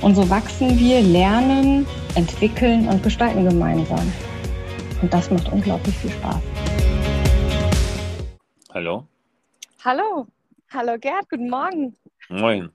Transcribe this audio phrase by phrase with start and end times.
[0.00, 1.84] Und so wachsen wir, lernen,
[2.14, 4.12] entwickeln und gestalten gemeinsam.
[5.02, 6.40] Und das macht unglaublich viel Spaß.
[8.74, 9.04] Hallo.
[9.84, 10.26] Hallo.
[10.72, 11.96] Hallo Gerd, guten Morgen.
[12.28, 12.70] Moin.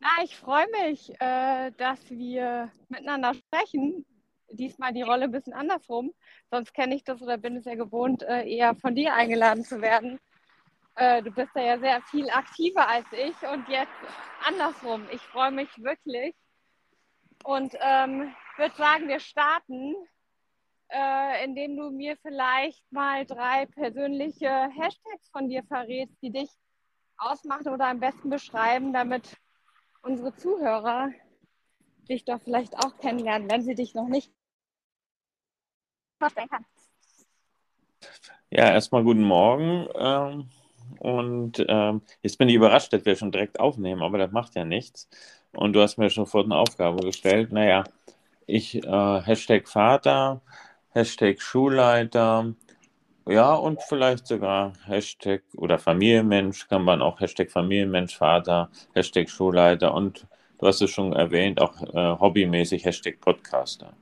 [0.00, 4.06] Na, ich freue mich, äh, dass wir miteinander sprechen.
[4.50, 6.12] Diesmal die Rolle ein bisschen andersrum.
[6.50, 9.82] Sonst kenne ich das oder bin es ja gewohnt, äh, eher von dir eingeladen zu
[9.82, 10.18] werden.
[10.94, 13.92] Äh, du bist ja sehr viel aktiver als ich und jetzt
[14.46, 15.06] andersrum.
[15.10, 16.34] Ich freue mich wirklich
[17.44, 19.94] und ähm, würde sagen, wir starten,
[20.88, 26.50] äh, indem du mir vielleicht mal drei persönliche Hashtags von dir verrätst, die dich
[27.16, 29.36] ausmachen oder am besten beschreiben, damit
[30.02, 31.10] unsere Zuhörer
[32.08, 34.32] dich doch vielleicht auch kennenlernen, wenn sie dich noch nicht
[36.18, 36.64] vorstellen kann.
[38.50, 39.88] Ja, erstmal guten Morgen.
[39.94, 40.50] Ähm
[40.98, 44.64] und ähm, jetzt bin ich überrascht, dass wir schon direkt aufnehmen, aber das macht ja
[44.64, 45.08] nichts.
[45.52, 47.52] Und du hast mir schon vor eine Aufgabe gestellt.
[47.52, 47.84] Naja,
[48.46, 50.40] ich, äh, Hashtag Vater,
[50.90, 52.54] Hashtag Schulleiter,
[53.26, 59.94] ja, und vielleicht sogar Hashtag oder Familienmensch kann man auch Hashtag Familienmensch, Vater, Hashtag Schulleiter
[59.94, 60.26] und
[60.58, 63.92] du hast es schon erwähnt, auch äh, hobbymäßig Hashtag Podcaster.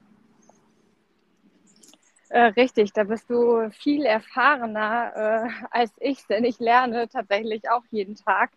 [2.31, 7.83] Äh, richtig, da bist du viel erfahrener äh, als ich, denn ich lerne tatsächlich auch
[7.91, 8.53] jeden Tag.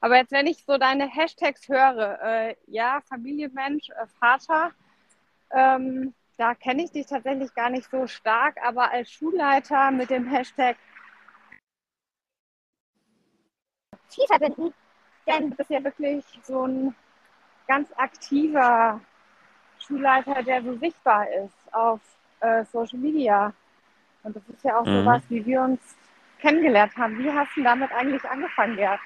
[0.00, 4.72] Aber jetzt, wenn ich so deine Hashtags höre, äh, ja, Familienmensch, äh, Vater,
[5.52, 10.26] ähm, da kenne ich dich tatsächlich gar nicht so stark, aber als Schulleiter mit dem
[10.26, 10.76] Hashtag
[14.08, 14.72] viel verbinden,
[15.26, 16.94] denn du bist ja wirklich so ein
[17.68, 19.00] ganz aktiver
[19.78, 22.00] Schulleiter, der so sichtbar ist auf
[22.40, 23.52] äh, Social Media.
[24.22, 25.00] Und das ist ja auch mhm.
[25.00, 25.80] sowas, wie wir uns
[26.40, 27.18] kennengelernt haben.
[27.18, 29.00] Wie hast du damit eigentlich angefangen, Gerd?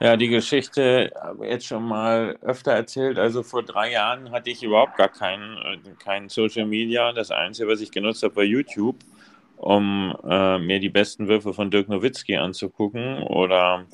[0.00, 3.18] Ja, die Geschichte habe ich jetzt schon mal öfter erzählt.
[3.18, 7.12] Also vor drei Jahren hatte ich überhaupt gar kein, äh, kein Social Media.
[7.12, 8.96] Das Einzige, was ich genutzt habe, war YouTube,
[9.56, 13.24] um äh, mir die besten Würfe von Dirk Nowitzki anzugucken.
[13.24, 13.86] Oder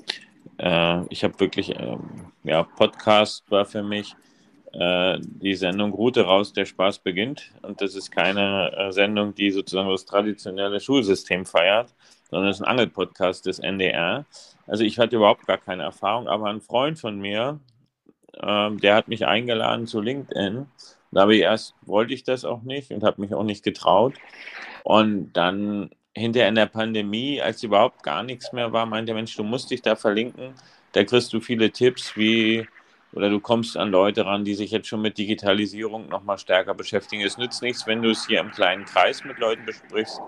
[0.59, 1.97] äh, ich habe wirklich, äh,
[2.43, 4.15] ja, Podcast war für mich
[4.77, 7.53] die Sendung Route raus, der Spaß beginnt.
[7.63, 11.95] Und das ist keine äh, Sendung, die sozusagen das traditionelle Schulsystem feiert,
[12.31, 14.27] sondern es ist ein Angelpodcast des NDR.
[14.67, 17.61] Also ich hatte überhaupt gar keine Erfahrung, aber ein Freund von mir,
[18.43, 20.67] ähm, der hat mich eingeladen zu LinkedIn.
[21.13, 24.15] Da habe ich erst, wollte ich das auch nicht und habe mich auch nicht getraut.
[24.83, 29.37] Und dann hinterher in der Pandemie, als überhaupt gar nichts mehr war, meinte der Mensch,
[29.37, 30.55] du musst dich da verlinken.
[30.93, 32.67] Da kriegst du viele Tipps, wie
[33.15, 36.75] oder du kommst an Leute ran, die sich jetzt schon mit Digitalisierung noch mal stärker
[36.75, 37.23] beschäftigen.
[37.23, 40.21] Es nützt nichts, wenn du es hier im kleinen Kreis mit Leuten besprichst.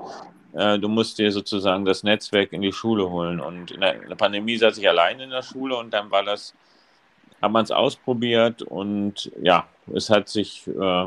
[0.52, 3.40] Äh, du musst dir sozusagen das Netzwerk in die Schule holen.
[3.40, 6.22] Und in der, in der Pandemie saß ich allein in der Schule und dann war
[6.22, 6.54] das,
[7.42, 11.06] hat man es ausprobiert und ja, es hat sich äh,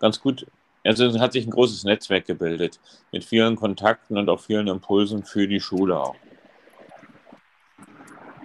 [0.00, 0.46] ganz gut,
[0.84, 2.80] also es hat sich ein großes Netzwerk gebildet
[3.12, 6.16] mit vielen Kontakten und auch vielen Impulsen für die Schule auch.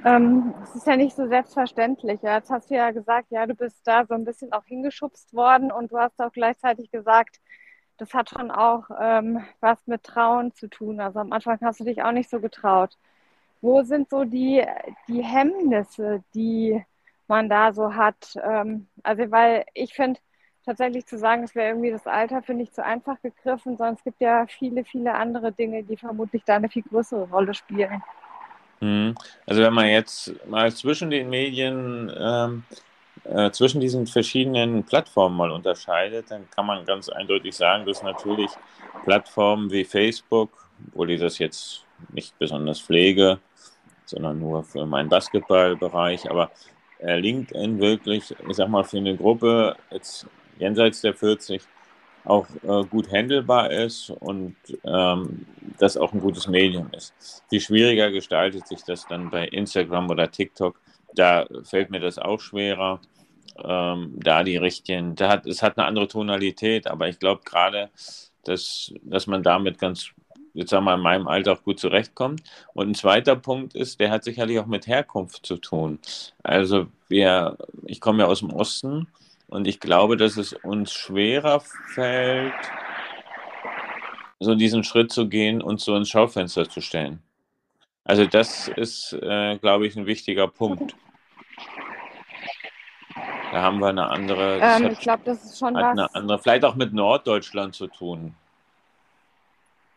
[0.06, 2.22] Ähm, es ist ja nicht so selbstverständlich.
[2.22, 2.38] Ja.
[2.38, 5.72] Jetzt hast du ja gesagt, ja, du bist da so ein bisschen auch hingeschubst worden
[5.72, 7.40] und du hast auch gleichzeitig gesagt,
[7.98, 11.02] das hat schon auch ähm, was mit Trauen zu tun.
[11.02, 12.98] Also am Anfang hast du dich auch nicht so getraut.
[13.62, 14.66] Wo sind so die,
[15.08, 16.82] die Hemmnisse, die
[17.28, 18.36] man da so hat?
[18.42, 20.20] Ähm, also, weil ich finde,
[20.66, 24.04] tatsächlich zu sagen, es wäre irgendwie das Alter, finde ich zu einfach gegriffen, sondern es
[24.04, 28.02] gibt ja viele, viele andere Dinge, die vermutlich da eine viel größere Rolle spielen.
[28.82, 29.16] Mhm.
[29.46, 32.64] Also wenn man jetzt mal zwischen den Medien, ähm,
[33.26, 38.52] äh, zwischen diesen verschiedenen Plattformen mal unterscheidet, dann kann man ganz eindeutig sagen, dass natürlich
[39.04, 40.50] Plattformen wie Facebook,
[40.88, 43.40] obwohl ich das jetzt nicht besonders pflege,
[44.06, 46.52] sondern nur für meinen Basketballbereich, aber
[47.00, 50.26] äh, LinkedIn wirklich, ich sag mal, für eine Gruppe jetzt
[50.58, 51.62] jenseits der 40
[52.26, 55.46] auch äh, gut handelbar ist und ähm,
[55.78, 57.14] das auch ein gutes Medium ist.
[57.50, 60.80] Viel schwieriger gestaltet sich das dann bei Instagram oder TikTok.
[61.16, 63.00] Da fällt mir das auch schwerer,
[63.64, 67.90] ähm, da die richtigen, da hat, es hat eine andere Tonalität, aber ich glaube gerade,
[68.44, 70.12] dass, dass man damit ganz,
[70.54, 72.42] jetzt sagen wir in meinem Alter auch gut zurechtkommt.
[72.74, 76.00] Und ein zweiter Punkt ist, der hat sicherlich auch mit Herkunft zu tun.
[76.44, 79.08] Also wir, ich komme ja aus dem Osten
[79.50, 82.54] und ich glaube, dass es uns schwerer fällt,
[84.40, 87.22] so diesen Schritt zu gehen und so ins Schaufenster zu stellen.
[88.04, 90.96] Also das ist, äh, glaube ich, ein wichtiger Punkt.
[93.52, 94.60] Da haben wir eine andere.
[94.62, 95.84] Ähm, ich glaube, das ist schon was.
[95.84, 98.36] Eine andere, vielleicht auch mit Norddeutschland zu tun.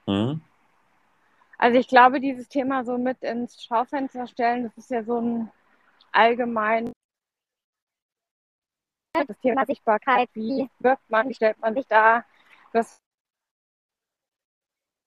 [0.07, 0.41] Hm?
[1.59, 5.51] Also ich glaube, dieses Thema so mit ins Schaufenster stellen, das ist ja so ein
[6.11, 6.92] allgemein
[9.13, 12.25] das Thema Sichtbarkeit, wie wirkt man, wie stellt man sich da,
[12.73, 12.99] das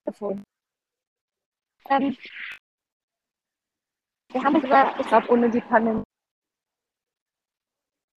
[0.05, 0.43] gefunden.
[1.89, 2.15] Ähm,
[4.31, 6.03] wir haben sogar, ich glaube, ohne die Pandemie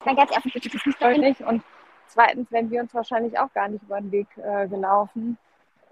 [0.04, 1.62] dann ganz erstens ist es nicht und
[2.06, 5.36] zweitens wären wir uns wahrscheinlich auch gar nicht über den Weg äh, gelaufen,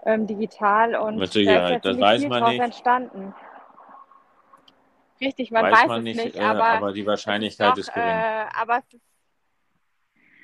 [0.05, 2.61] ähm, digital und Mit Sicherheit, da ist ja das weiß man nicht.
[2.61, 3.35] entstanden.
[5.21, 8.09] Richtig, man weiß, weiß man es nicht, äh, aber, aber, die Wahrscheinlichkeit doch, ist gering.
[8.09, 9.06] Äh, aber ist,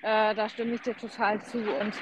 [0.02, 1.58] äh, da stimme ich dir total zu.
[1.58, 1.94] Und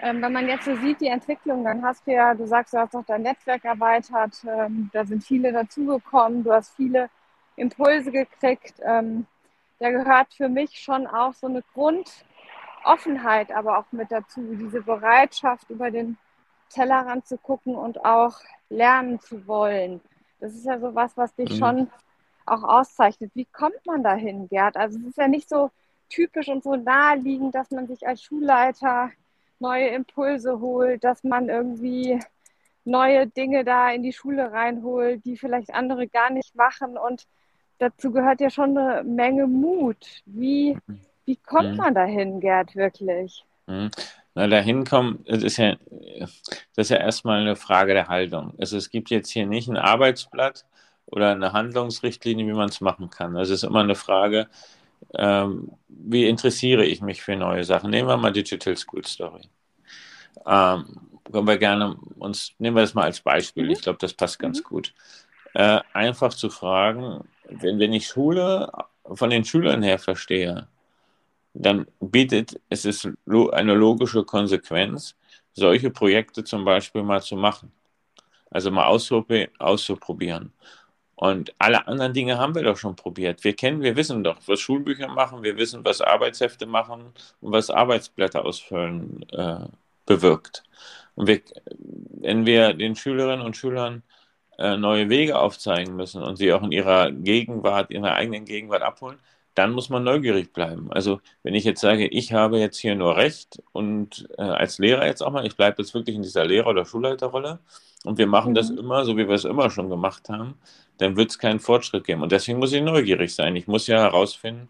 [0.00, 2.78] ähm, wenn man jetzt so sieht, die Entwicklung, dann hast du ja, du sagst, du
[2.78, 7.10] hast auch dein Netzwerk erweitert, ähm, da sind viele dazugekommen, du hast viele
[7.56, 8.74] Impulse gekriegt.
[8.84, 9.26] Ähm,
[9.80, 15.70] da gehört für mich schon auch so eine Grundoffenheit aber auch mit dazu, diese Bereitschaft,
[15.70, 16.16] über den
[16.70, 20.00] Tellerrand zu gucken und auch lernen zu wollen.
[20.40, 21.56] Das ist ja so was, was dich mhm.
[21.56, 21.90] schon
[22.46, 23.30] auch auszeichnet.
[23.34, 24.76] Wie kommt man dahin, Gerd?
[24.76, 25.70] Also es ist ja nicht so
[26.08, 29.10] typisch und so naheliegend, dass man sich als Schulleiter
[29.58, 32.18] neue Impulse holt, dass man irgendwie
[32.84, 37.26] neue Dinge da in die Schule reinholt, die vielleicht andere gar nicht machen und
[37.78, 40.22] dazu gehört ja schon eine Menge Mut.
[40.26, 40.76] Wie,
[41.24, 41.76] wie kommt mhm.
[41.76, 43.44] man dahin, Gerd, wirklich?
[43.66, 43.90] Mhm.
[44.34, 45.76] Na, dahin kommen, das ist ja,
[46.18, 48.54] das ist ja erstmal eine Frage der Haltung.
[48.58, 50.64] Also es gibt jetzt hier nicht ein Arbeitsblatt
[51.06, 53.36] oder eine Handlungsrichtlinie, wie man es machen kann.
[53.36, 54.48] Also es ist immer eine Frage,
[55.14, 57.90] ähm, wie interessiere ich mich für neue Sachen?
[57.90, 59.42] Nehmen wir mal Digital School Story.
[60.46, 63.64] Ähm, können wir gerne uns, nehmen wir das mal als Beispiel.
[63.64, 63.70] Mhm.
[63.70, 64.64] Ich glaube, das passt ganz mhm.
[64.64, 64.94] gut.
[65.54, 68.70] Äh, einfach zu fragen, wenn, wenn ich Schule
[69.14, 70.68] von den Schülern her verstehe,
[71.54, 75.16] dann bietet es ist eine logische Konsequenz,
[75.52, 77.72] solche Projekte zum Beispiel mal zu machen.
[78.50, 80.52] Also mal auszuprobieren.
[81.20, 83.42] Und alle anderen Dinge haben wir doch schon probiert.
[83.42, 87.06] Wir kennen, wir wissen doch, was Schulbücher machen, wir wissen, was Arbeitshefte machen
[87.40, 89.66] und was Arbeitsblätter ausfüllen äh,
[90.06, 90.62] bewirkt.
[91.16, 91.40] Und wir,
[92.20, 94.04] wenn wir den Schülerinnen und Schülern
[94.58, 98.82] äh, neue Wege aufzeigen müssen und sie auch in ihrer Gegenwart, in ihrer eigenen Gegenwart
[98.82, 99.18] abholen,
[99.56, 100.92] dann muss man neugierig bleiben.
[100.92, 105.04] Also wenn ich jetzt sage, ich habe jetzt hier nur Recht und äh, als Lehrer
[105.06, 107.58] jetzt auch mal, ich bleibe jetzt wirklich in dieser Lehrer- oder Schulleiterrolle
[108.04, 108.54] und wir machen mhm.
[108.54, 110.54] das immer so, wie wir es immer schon gemacht haben,
[110.98, 112.22] dann wird es keinen Fortschritt geben.
[112.22, 113.56] Und deswegen muss ich neugierig sein.
[113.56, 114.68] Ich muss ja herausfinden,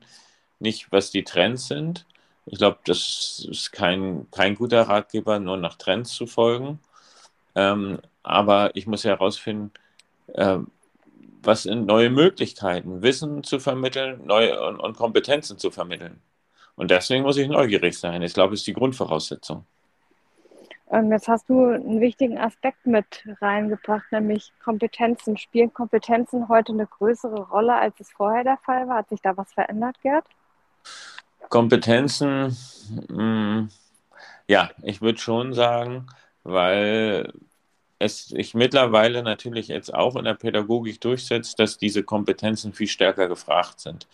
[0.60, 2.06] nicht was die Trends sind.
[2.46, 6.80] Ich glaube, das ist kein, kein guter Ratgeber, nur nach Trends zu folgen,
[7.54, 9.72] ähm, aber ich muss ja herausfinden,
[10.34, 10.58] äh,
[11.42, 16.20] was sind neue Möglichkeiten, Wissen zu vermitteln neue, und, und, Kompetenzen zu vermitteln.
[16.76, 18.22] Und deswegen muss ich neugierig sein.
[18.22, 19.66] Ich glaube, das ist die Grundvoraussetzung.
[20.90, 25.36] Ähm, jetzt hast du einen wichtigen Aspekt mit reingebracht, nämlich Kompetenzen.
[25.36, 28.98] Spielen Kompetenzen heute eine größere Rolle, als es vorher der Fall war?
[28.98, 30.24] Hat sich da was verändert, Gerd?
[31.48, 32.56] Kompetenzen,
[33.08, 33.68] mh, mm,
[34.46, 36.06] ja, ich würde schon sagen,
[36.42, 37.32] weil
[37.98, 43.28] es sich mittlerweile natürlich jetzt auch in der Pädagogik durchsetzt, dass diese Kompetenzen viel stärker
[43.28, 44.06] gefragt sind.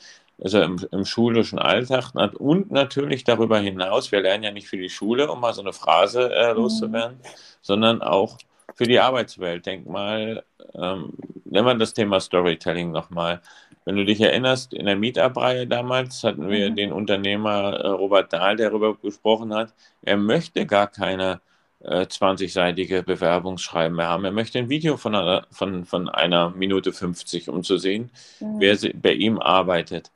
[0.42, 4.90] Also im, im, schulischen Alltag und natürlich darüber hinaus, wir lernen ja nicht für die
[4.90, 6.56] Schule, um mal so eine Phrase äh, mhm.
[6.56, 7.28] loszuwerden, mhm.
[7.62, 8.38] sondern auch
[8.74, 9.64] für die Arbeitswelt.
[9.64, 10.42] Denk mal,
[10.74, 11.12] ähm,
[11.44, 13.40] nehmen wir das Thema Storytelling nochmal.
[13.84, 16.76] Wenn du dich erinnerst, in der Meetup-Reihe damals hatten wir mhm.
[16.76, 19.72] den Unternehmer äh, Robert Dahl, der darüber gesprochen hat,
[20.02, 21.40] er möchte gar keine
[21.84, 24.24] 20-seitige äh, Bewerbungsschreiben mehr haben.
[24.24, 28.10] Er möchte ein Video von einer, von, von einer Minute 50, um zu sehen,
[28.40, 28.56] mhm.
[28.58, 30.10] wer bei ihm arbeitet.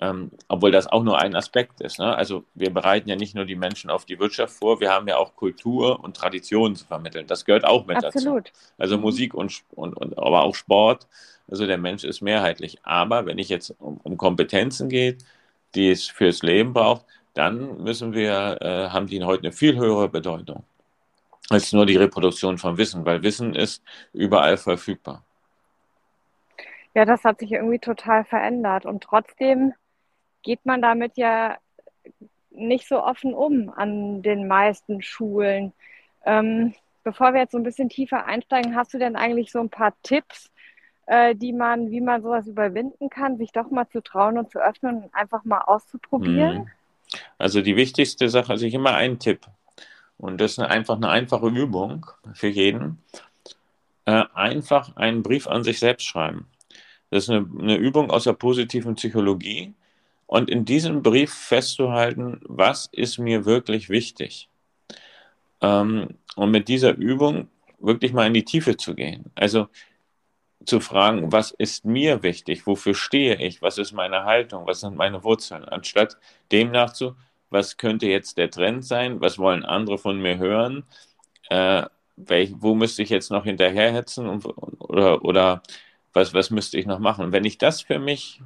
[0.00, 1.98] Ähm, obwohl das auch nur ein Aspekt ist.
[1.98, 2.16] Ne?
[2.16, 5.18] Also wir bereiten ja nicht nur die Menschen auf die Wirtschaft vor, wir haben ja
[5.18, 7.26] auch Kultur und Tradition zu vermitteln.
[7.26, 8.48] Das gehört auch mit Absolut.
[8.48, 8.58] dazu.
[8.78, 9.02] Also mhm.
[9.02, 11.06] Musik und, und, und aber auch Sport.
[11.50, 12.78] Also der Mensch ist mehrheitlich.
[12.82, 15.24] Aber wenn ich jetzt um, um Kompetenzen geht,
[15.74, 17.04] die es fürs Leben braucht,
[17.34, 20.64] dann müssen wir, äh, haben die heute eine viel höhere Bedeutung
[21.50, 25.24] als nur die Reproduktion von Wissen, weil Wissen ist überall verfügbar.
[26.94, 29.74] Ja, das hat sich irgendwie total verändert und trotzdem
[30.42, 31.56] geht man damit ja
[32.50, 35.72] nicht so offen um an den meisten Schulen.
[36.24, 39.70] Ähm, bevor wir jetzt so ein bisschen tiefer einsteigen, hast du denn eigentlich so ein
[39.70, 40.50] paar Tipps,
[41.06, 44.58] äh, die man, wie man sowas überwinden kann, sich doch mal zu trauen und zu
[44.58, 46.58] öffnen und einfach mal auszuprobieren?
[46.58, 46.68] Mhm.
[47.38, 49.46] Also die wichtigste Sache, also ich immer einen Tipp.
[50.16, 53.02] Und das ist einfach eine einfache Übung für jeden.
[54.04, 56.46] Äh, einfach einen Brief an sich selbst schreiben.
[57.10, 59.74] Das ist eine, eine Übung aus der positiven Psychologie
[60.30, 64.48] und in diesem Brief festzuhalten, was ist mir wirklich wichtig.
[65.60, 67.48] Ähm, und mit dieser Übung
[67.80, 69.32] wirklich mal in die Tiefe zu gehen.
[69.34, 69.66] Also
[70.64, 74.94] zu fragen, was ist mir wichtig, wofür stehe ich, was ist meine Haltung, was sind
[74.94, 76.16] meine Wurzeln, anstatt
[76.52, 77.16] dem nachzu,
[77.50, 80.84] was könnte jetzt der Trend sein, was wollen andere von mir hören,
[81.48, 81.82] äh,
[82.16, 84.28] welch, wo müsste ich jetzt noch hinterherhetzen?
[84.28, 84.46] Und,
[84.78, 85.62] oder, oder
[86.12, 87.32] was, was müsste ich noch machen.
[87.32, 88.40] Wenn ich das für mich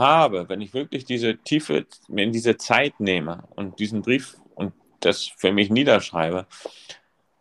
[0.00, 5.30] habe, wenn ich wirklich diese Tiefe, wenn diese Zeit nehme und diesen Brief und das
[5.36, 6.46] für mich niederschreibe,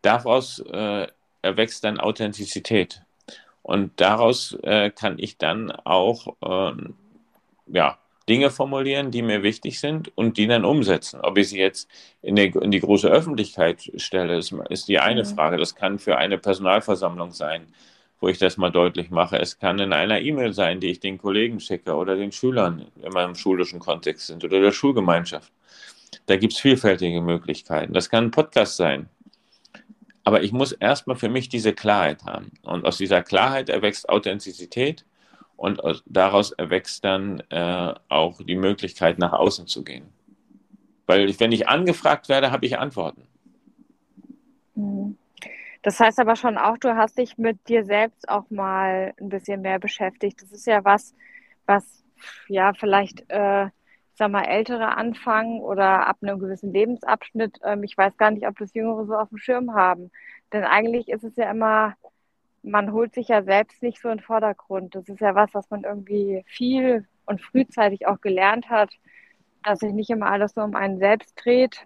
[0.01, 1.07] daraus äh,
[1.41, 3.01] erwächst dann Authentizität.
[3.63, 6.73] Und daraus äh, kann ich dann auch äh,
[7.67, 7.97] ja,
[8.27, 11.19] Dinge formulieren, die mir wichtig sind und die dann umsetzen.
[11.21, 11.89] Ob ich sie jetzt
[12.21, 15.27] in, der, in die große Öffentlichkeit stelle, ist, ist die eine mhm.
[15.27, 15.57] Frage.
[15.57, 17.67] Das kann für eine Personalversammlung sein
[18.19, 19.37] wo ich das mal deutlich mache.
[19.39, 23.13] Es kann in einer E-Mail sein, die ich den Kollegen schicke oder den Schülern, wenn
[23.13, 25.51] wir im schulischen Kontext sind, oder der Schulgemeinschaft.
[26.25, 27.93] Da gibt es vielfältige Möglichkeiten.
[27.93, 29.09] Das kann ein Podcast sein.
[30.23, 32.51] Aber ich muss erstmal für mich diese Klarheit haben.
[32.61, 35.05] Und aus dieser Klarheit erwächst Authentizität
[35.55, 40.05] und daraus erwächst dann äh, auch die Möglichkeit, nach außen zu gehen.
[41.07, 43.23] Weil wenn ich angefragt werde, habe ich Antworten.
[44.75, 45.17] Mhm.
[45.81, 49.61] Das heißt aber schon auch, du hast dich mit dir selbst auch mal ein bisschen
[49.61, 50.41] mehr beschäftigt.
[50.41, 51.15] Das ist ja was,
[51.65, 52.03] was
[52.47, 53.71] ja vielleicht, äh, ich
[54.15, 57.59] sag mal, Ältere anfangen oder ab einem gewissen Lebensabschnitt.
[57.63, 60.11] Ähm, ich weiß gar nicht, ob das Jüngere so auf dem Schirm haben.
[60.51, 61.95] Denn eigentlich ist es ja immer,
[62.63, 64.95] man holt sich ja selbst nicht so in den Vordergrund.
[64.95, 68.91] Das ist ja was, was man irgendwie viel und frühzeitig auch gelernt hat,
[69.63, 71.85] dass sich nicht immer alles nur um einen selbst dreht.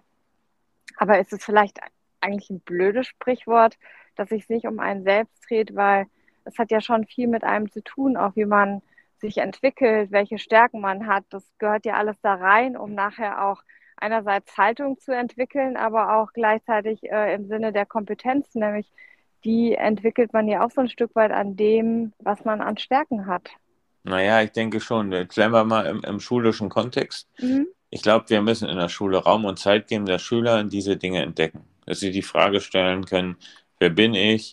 [0.96, 1.78] Aber ist es vielleicht
[2.24, 3.76] eigentlich ein blödes Sprichwort,
[4.16, 6.06] dass sich nicht um einen selbst dreht, weil
[6.44, 8.82] es hat ja schon viel mit einem zu tun, auch wie man
[9.18, 11.24] sich entwickelt, welche Stärken man hat.
[11.30, 13.62] Das gehört ja alles da rein, um nachher auch
[13.96, 18.90] einerseits Haltung zu entwickeln, aber auch gleichzeitig äh, im Sinne der Kompetenz, nämlich
[19.44, 23.26] die entwickelt man ja auch so ein Stück weit an dem, was man an Stärken
[23.26, 23.50] hat.
[24.02, 25.12] Naja, ich denke schon.
[25.12, 27.28] Jetzt bleiben wir mal im, im schulischen Kontext.
[27.38, 27.66] Mhm.
[27.90, 31.22] Ich glaube, wir müssen in der Schule Raum und Zeit geben, dass Schüler diese Dinge
[31.22, 33.36] entdecken dass sie die Frage stellen können,
[33.78, 34.52] wer bin ich,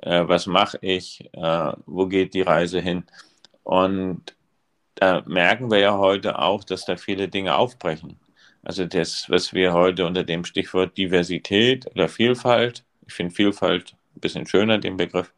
[0.00, 3.04] äh, was mache ich, äh, wo geht die Reise hin.
[3.62, 4.34] Und
[4.96, 8.18] da merken wir ja heute auch, dass da viele Dinge aufbrechen.
[8.62, 14.20] Also das, was wir heute unter dem Stichwort Diversität oder Vielfalt, ich finde Vielfalt ein
[14.20, 15.32] bisschen schöner, den Begriff,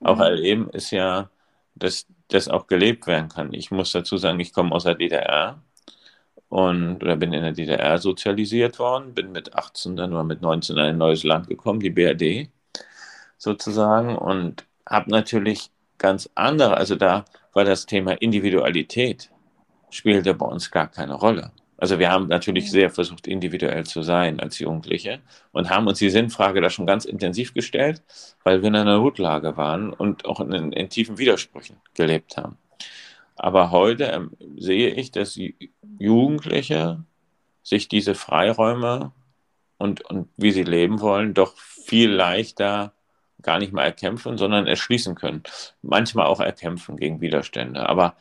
[0.00, 0.22] auch mhm.
[0.22, 1.30] erleben, ist ja,
[1.74, 3.52] dass das auch gelebt werden kann.
[3.52, 5.60] Ich muss dazu sagen, ich komme aus der DDR
[6.54, 10.76] und oder bin in der DDR sozialisiert worden, bin mit 18 dann oder mit 19
[10.76, 12.48] in ein neues Land gekommen, die BRD
[13.38, 19.30] sozusagen und habe natürlich ganz andere, also da war das Thema Individualität
[19.90, 21.50] spielte bei uns gar keine Rolle.
[21.76, 25.20] Also wir haben natürlich sehr versucht, individuell zu sein als Jugendliche
[25.50, 28.00] und haben uns die Sinnfrage da schon ganz intensiv gestellt,
[28.44, 32.58] weil wir in einer Notlage waren und auch in, in tiefen Widersprüchen gelebt haben.
[33.36, 35.38] Aber heute ähm, sehe ich, dass
[35.98, 37.04] Jugendliche
[37.62, 39.12] sich diese Freiräume
[39.78, 42.92] und, und wie sie leben wollen, doch viel leichter
[43.42, 45.42] gar nicht mal erkämpfen, sondern erschließen können.
[45.82, 47.88] Manchmal auch erkämpfen gegen Widerstände.
[47.88, 48.14] Aber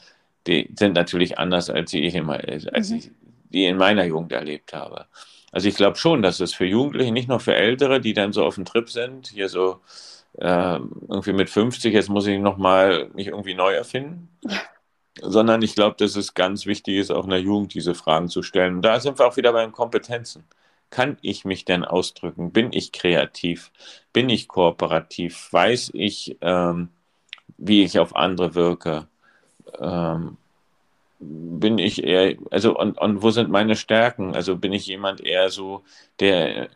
[0.48, 2.98] die sind natürlich anders, als ich, immer, als mhm.
[2.98, 3.12] ich
[3.46, 5.06] die in meiner Jugend erlebt habe.
[5.52, 8.44] Also ich glaube schon, dass es für Jugendliche, nicht nur für Ältere, die dann so
[8.44, 9.80] auf dem Trip sind, hier so
[10.40, 14.33] äh, irgendwie mit 50, jetzt muss ich nochmal mich irgendwie neu erfinden
[15.22, 18.42] sondern ich glaube, dass es ganz wichtig ist, auch in der Jugend diese Fragen zu
[18.42, 18.76] stellen.
[18.76, 20.44] Und da sind wir auch wieder bei den Kompetenzen.
[20.90, 22.52] Kann ich mich denn ausdrücken?
[22.52, 23.72] Bin ich kreativ?
[24.12, 25.50] Bin ich kooperativ?
[25.52, 26.90] Weiß ich, ähm,
[27.58, 29.08] wie ich auf andere wirke?
[29.80, 30.38] Ähm,
[31.20, 34.36] bin ich eher, also und, und wo sind meine Stärken?
[34.36, 35.84] Also bin ich jemand eher so,
[36.20, 36.70] der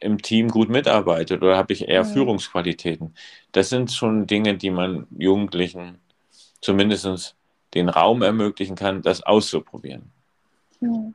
[0.00, 2.12] im Team gut mitarbeitet oder habe ich eher mhm.
[2.12, 3.14] Führungsqualitäten?
[3.52, 5.98] Das sind schon Dinge, die man Jugendlichen
[6.60, 7.34] zumindest
[7.74, 10.10] den Raum ermöglichen kann, das auszuprobieren.
[10.80, 11.14] Mhm.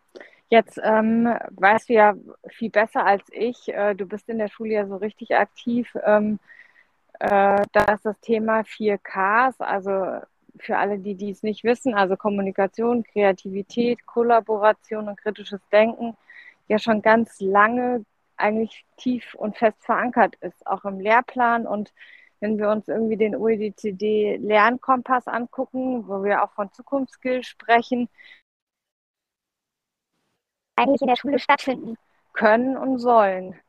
[0.50, 2.16] Jetzt ähm, weißt du ja
[2.48, 6.39] viel besser als ich, äh, du bist in der Schule ja so richtig aktiv, ähm,
[7.20, 10.25] äh, dass das Thema 4Ks, also
[10.60, 16.18] für alle, die dies nicht wissen, also Kommunikation, Kreativität, Kollaboration und kritisches Denken,
[16.68, 18.06] ja schon ganz lange
[18.38, 21.68] eigentlich tief und fest verankert ist, auch im Lehrplan.
[21.68, 21.94] Und
[22.39, 28.10] wenn wir uns irgendwie den OECD Lernkompass angucken, wo wir auch von Zukunftsskills sprechen,
[30.75, 31.98] eigentlich in der Schule stattfinden
[32.34, 33.60] können und sollen.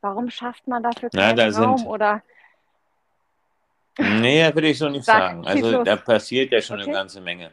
[0.00, 2.22] Warum schafft man dafür keinen ja, da Raum sind, oder
[3.98, 5.46] Nee, würde ich so nicht Sag, sagen.
[5.46, 6.88] Also da passiert ja schon okay.
[6.88, 7.50] eine ganze Menge.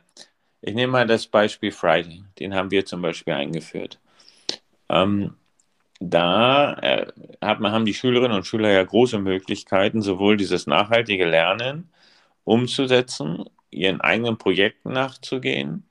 [0.61, 2.23] Ich nehme mal das Beispiel Friday.
[2.39, 3.99] Den haben wir zum Beispiel eingeführt.
[4.89, 5.35] Ähm,
[5.99, 7.07] da äh,
[7.41, 11.89] hat man, haben die Schülerinnen und Schüler ja große Möglichkeiten, sowohl dieses nachhaltige Lernen
[12.45, 15.87] umzusetzen, ihren eigenen Projekten nachzugehen,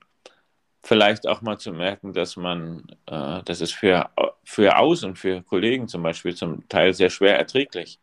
[0.83, 4.09] vielleicht auch mal zu merken, dass man, äh, das ist für,
[4.43, 7.99] für Außen, für Kollegen zum Beispiel zum Teil sehr schwer erträglich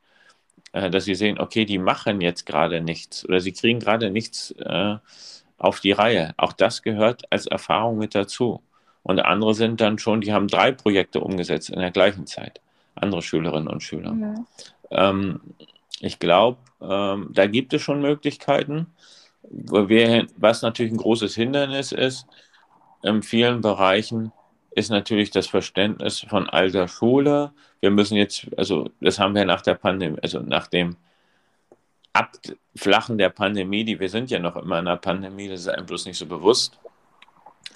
[0.73, 4.53] äh, dass sie sehen, okay, die machen jetzt gerade nichts oder sie kriegen gerade nichts
[4.53, 4.97] äh,
[5.59, 6.35] auf die Reihe.
[6.37, 8.63] Auch das gehört als Erfahrung mit dazu.
[9.07, 12.61] Und andere sind dann schon, die haben drei Projekte umgesetzt in der gleichen Zeit.
[12.97, 14.13] Andere Schülerinnen und Schüler.
[14.13, 14.47] Mhm.
[14.91, 15.41] Ähm,
[16.01, 18.89] ich glaube, ähm, da gibt es schon Möglichkeiten.
[19.49, 22.27] Wir, was natürlich ein großes Hindernis ist,
[23.05, 24.33] in vielen Bereichen
[24.73, 27.53] ist natürlich das Verständnis von alter Schule.
[27.79, 30.97] Wir müssen jetzt, also das haben wir nach der Pandemie, also nach dem
[32.13, 35.87] Abflachen der Pandemie, die wir sind ja noch immer in der Pandemie, das ist einem
[35.87, 36.77] bloß nicht so bewusst,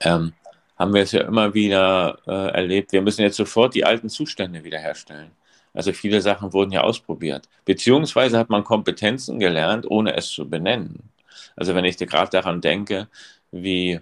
[0.00, 0.32] ähm,
[0.80, 2.92] haben wir es ja immer wieder äh, erlebt.
[2.92, 5.30] Wir müssen jetzt sofort die alten Zustände wiederherstellen.
[5.74, 7.50] Also viele Sachen wurden ja ausprobiert.
[7.66, 11.10] Beziehungsweise hat man Kompetenzen gelernt, ohne es zu benennen.
[11.54, 13.08] Also wenn ich gerade daran denke,
[13.52, 14.00] wie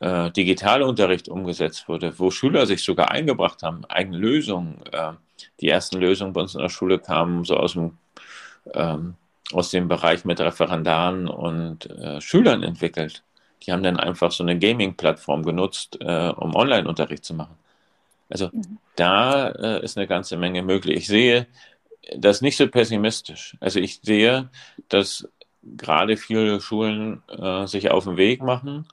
[0.00, 4.78] äh, Digitalunterricht umgesetzt wurde, wo Schüler sich sogar eingebracht haben, eigene Lösungen.
[4.90, 5.12] Äh,
[5.60, 7.98] die ersten Lösungen bei uns in der Schule kamen so aus dem,
[8.72, 9.14] ähm,
[9.52, 13.22] aus dem Bereich mit Referendaren und äh, Schülern entwickelt.
[13.62, 17.56] Die haben dann einfach so eine Gaming-Plattform genutzt, äh, um Online-Unterricht zu machen.
[18.30, 18.78] Also mhm.
[18.96, 20.96] da äh, ist eine ganze Menge möglich.
[20.96, 21.46] Ich sehe
[22.16, 23.56] das nicht so pessimistisch.
[23.60, 24.48] Also ich sehe,
[24.88, 25.28] dass
[25.76, 28.86] gerade viele Schulen äh, sich auf den Weg machen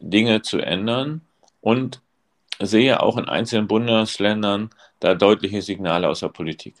[0.00, 1.22] Dinge zu ändern
[1.60, 2.00] und
[2.60, 6.74] sehe auch in einzelnen Bundesländern da deutliche Signale aus der Politik.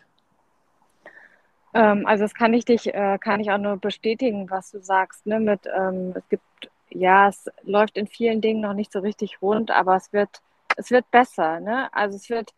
[1.74, 5.26] Ähm, also das kann ich dich, äh, kann ich auch nur bestätigen, was du sagst.
[5.26, 5.40] Ne?
[5.40, 6.42] Mit, ähm, es gibt,
[6.90, 10.42] ja, es läuft in vielen Dingen noch nicht so richtig rund, aber es wird,
[10.76, 11.60] es wird besser.
[11.60, 11.92] Ne?
[11.92, 12.54] Also es wird,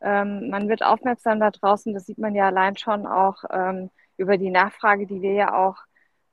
[0.00, 1.94] ähm, man wird aufmerksam da draußen.
[1.94, 5.76] Das sieht man ja allein schon auch ähm, über die Nachfrage, die wir ja auch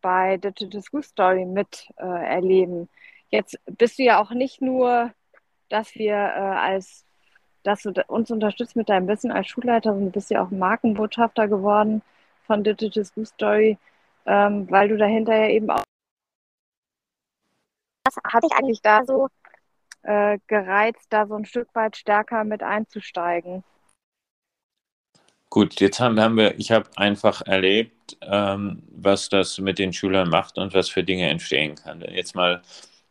[0.02, 2.90] bei Digital School Story mit äh, erleben.
[3.30, 5.12] Jetzt bist du ja auch nicht nur,
[5.70, 7.06] dass wir äh, als,
[7.64, 11.48] dass du uns unterstützt mit deinem Wissen als Schulleiter, sondern du bist ja auch Markenbotschafter
[11.48, 12.02] geworden
[12.46, 13.78] von Digital School Story,
[14.26, 15.84] ähm, weil du dahinter ja eben auch.
[18.08, 19.28] Was hat dich eigentlich da so
[20.04, 23.64] äh, gereizt, da so ein Stück weit stärker mit einzusteigen?
[25.50, 30.30] Gut, jetzt haben, haben wir, ich habe einfach erlebt, ähm, was das mit den Schülern
[30.30, 32.02] macht und was für Dinge entstehen kann.
[32.02, 32.62] Jetzt mal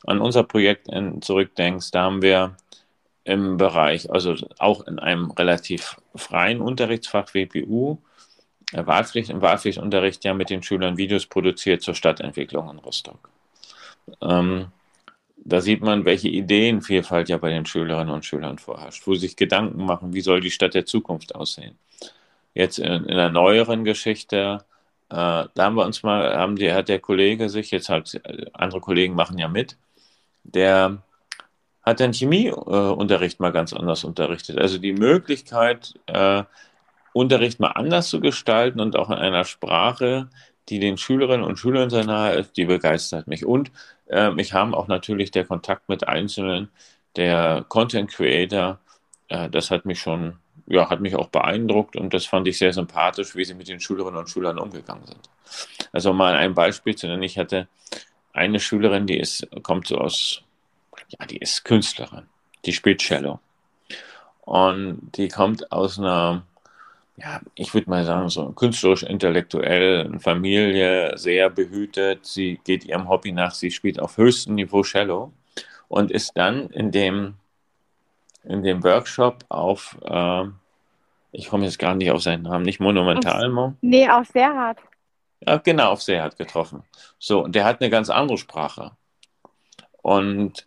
[0.06, 0.88] an unser Projekt
[1.20, 2.56] zurückdenkst, da haben wir
[3.24, 7.98] im Bereich, also auch in einem relativ freien Unterrichtsfach WPU,
[8.72, 13.28] äh, Wahlpflicht, im Wahlpflichtunterricht ja mit den Schülern Videos produziert zur Stadtentwicklung in Rostock.
[14.22, 14.72] Ähm,
[15.48, 19.36] da sieht man, welche Ideenvielfalt ja bei den Schülerinnen und Schülern vorherrscht, wo sie sich
[19.36, 21.78] Gedanken machen, wie soll die Stadt der Zukunft aussehen.
[22.54, 24.64] Jetzt in, in der neueren Geschichte,
[25.08, 28.20] äh, da haben wir uns mal, haben die, hat der Kollege sich, jetzt halt
[28.54, 29.76] andere Kollegen machen ja mit,
[30.42, 31.02] der
[31.82, 34.58] hat den Chemieunterricht mal ganz anders unterrichtet.
[34.58, 36.42] Also die Möglichkeit, äh,
[37.12, 40.28] Unterricht mal anders zu gestalten und auch in einer Sprache,
[40.68, 43.44] die den Schülerinnen und Schülern sehr nahe ist, die begeistert mich.
[43.44, 43.70] Und
[44.08, 46.68] äh, mich haben auch natürlich der Kontakt mit Einzelnen,
[47.16, 48.78] der Content Creator,
[49.28, 52.72] äh, das hat mich schon, ja, hat mich auch beeindruckt und das fand ich sehr
[52.72, 55.30] sympathisch, wie sie mit den Schülerinnen und Schülern umgegangen sind.
[55.92, 57.68] Also mal ein Beispiel zu nennen, ich hatte
[58.32, 60.42] eine Schülerin, die ist, kommt so aus,
[61.08, 62.26] ja, die ist Künstlerin,
[62.64, 63.40] die spielt Cello.
[64.42, 66.42] Und die kommt aus einer,
[67.16, 72.26] ja, ich würde mal sagen, so künstlerisch-intellektuellen Familie, sehr behütet.
[72.26, 75.32] Sie geht ihrem Hobby nach, sie spielt auf höchstem Niveau Cello.
[75.88, 77.34] und ist dann in dem,
[78.44, 80.44] in dem Workshop auf, äh,
[81.32, 83.74] ich komme jetzt gar nicht auf seinen Namen, nicht Monumentalmo.
[83.80, 84.78] Nee, auf Serhat.
[85.40, 86.82] Ja, genau, auf Serhat getroffen.
[87.18, 88.92] So, und der hat eine ganz andere Sprache.
[90.02, 90.66] Und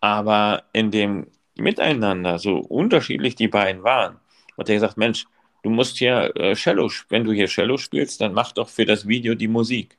[0.00, 4.20] aber in dem Miteinander, so unterschiedlich die beiden waren,
[4.58, 5.26] hat er gesagt, Mensch,
[5.66, 9.08] du musst hier äh, Cello, wenn du hier Cello spielst, dann mach doch für das
[9.08, 9.98] Video die Musik.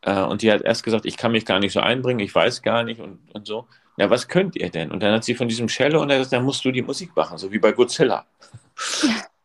[0.00, 2.62] Äh, und die hat erst gesagt, ich kann mich gar nicht so einbringen, ich weiß
[2.62, 3.66] gar nicht und, und so.
[3.98, 4.90] Ja, was könnt ihr denn?
[4.90, 7.14] Und dann hat sie von diesem Cello und er gesagt, dann musst du die Musik
[7.14, 8.26] machen, so wie bei Godzilla.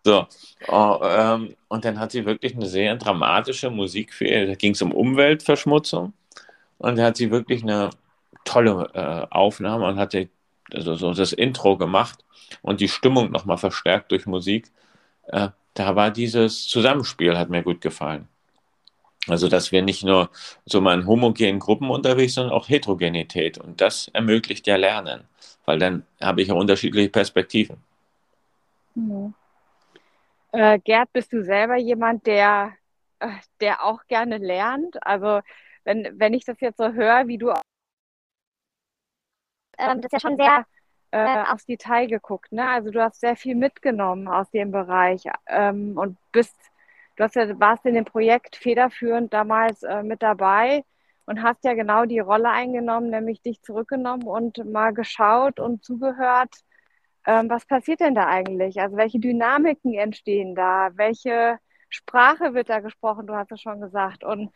[0.06, 0.26] So,
[0.70, 4.48] oh, ähm, und dann hat sie wirklich eine sehr dramatische Musik für ihr.
[4.48, 6.14] Da ging es um Umweltverschmutzung.
[6.78, 7.90] Und da hat sie wirklich eine
[8.46, 10.16] tolle äh, Aufnahme und hat
[10.74, 12.24] also so das Intro gemacht
[12.62, 14.72] und die Stimmung nochmal verstärkt durch Musik.
[15.32, 18.28] Äh, da war dieses Zusammenspiel, hat mir gut gefallen.
[19.28, 20.30] Also, dass wir nicht nur
[20.66, 23.58] so mal in homogenen Gruppen unterwegs sind, sondern auch Heterogenität.
[23.58, 25.26] Und das ermöglicht ja Lernen,
[25.66, 27.78] weil dann habe ich ja unterschiedliche Perspektiven.
[28.96, 29.34] Mhm.
[30.52, 32.74] Äh, Gerd, bist du selber jemand, der,
[33.20, 33.30] äh,
[33.62, 34.98] der auch gerne lernt?
[35.06, 35.42] Also,
[35.84, 37.50] wenn, wenn ich das jetzt so höre, wie du.
[39.78, 40.66] Ähm, das ist ja schon sehr
[41.12, 42.68] äh, aufs Detail geguckt, ne?
[42.70, 46.56] Also, du hast sehr viel mitgenommen aus dem Bereich ähm, und bist
[47.16, 50.84] du hast ja, warst in dem Projekt federführend damals äh, mit dabei
[51.26, 56.56] und hast ja genau die Rolle eingenommen, nämlich dich zurückgenommen und mal geschaut und zugehört,
[57.26, 58.82] ähm, was passiert denn da eigentlich?
[58.82, 60.90] Also welche Dynamiken entstehen da?
[60.96, 63.28] Welche Sprache wird da gesprochen?
[63.28, 64.24] Du hast es schon gesagt.
[64.24, 64.52] Und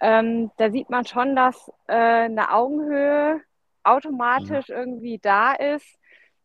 [0.00, 3.40] ähm, da sieht man schon, dass äh, eine Augenhöhe
[3.90, 5.98] automatisch irgendwie da ist,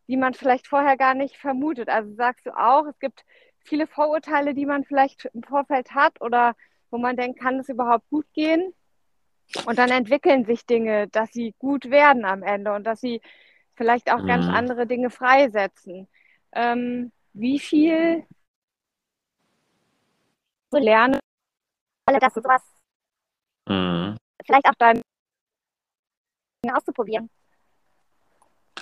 [0.07, 1.89] die man vielleicht vorher gar nicht vermutet.
[1.89, 3.23] Also sagst du auch, es gibt
[3.59, 6.55] viele Vorurteile, die man vielleicht im Vorfeld hat oder
[6.91, 8.73] wo man denkt, kann es überhaupt gut gehen?
[9.65, 13.21] Und dann entwickeln sich Dinge, dass sie gut werden am Ende und dass sie
[13.75, 14.27] vielleicht auch mhm.
[14.27, 16.07] ganz andere Dinge freisetzen.
[16.53, 18.25] Ähm, wie viel
[20.71, 21.19] zu lernen,
[22.05, 22.61] dass du sowas
[23.67, 24.17] mhm.
[24.45, 25.02] vielleicht auch deinem
[26.71, 27.29] auszuprobieren.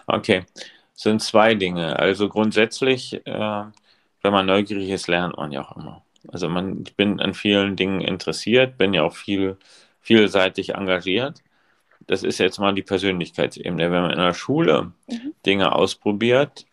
[0.07, 0.45] Okay,
[0.93, 1.97] das sind zwei Dinge.
[1.97, 3.63] Also grundsätzlich äh,
[4.21, 6.03] wenn man neugierig ist, lernt man ja auch immer.
[6.27, 9.57] Also man, ich bin an vielen Dingen interessiert, bin ja auch viel,
[9.99, 11.41] vielseitig engagiert.
[12.07, 13.91] Das ist jetzt mal die Persönlichkeitsebene.
[13.91, 15.33] Wenn man in der Schule mhm.
[15.45, 16.65] Dinge ausprobiert,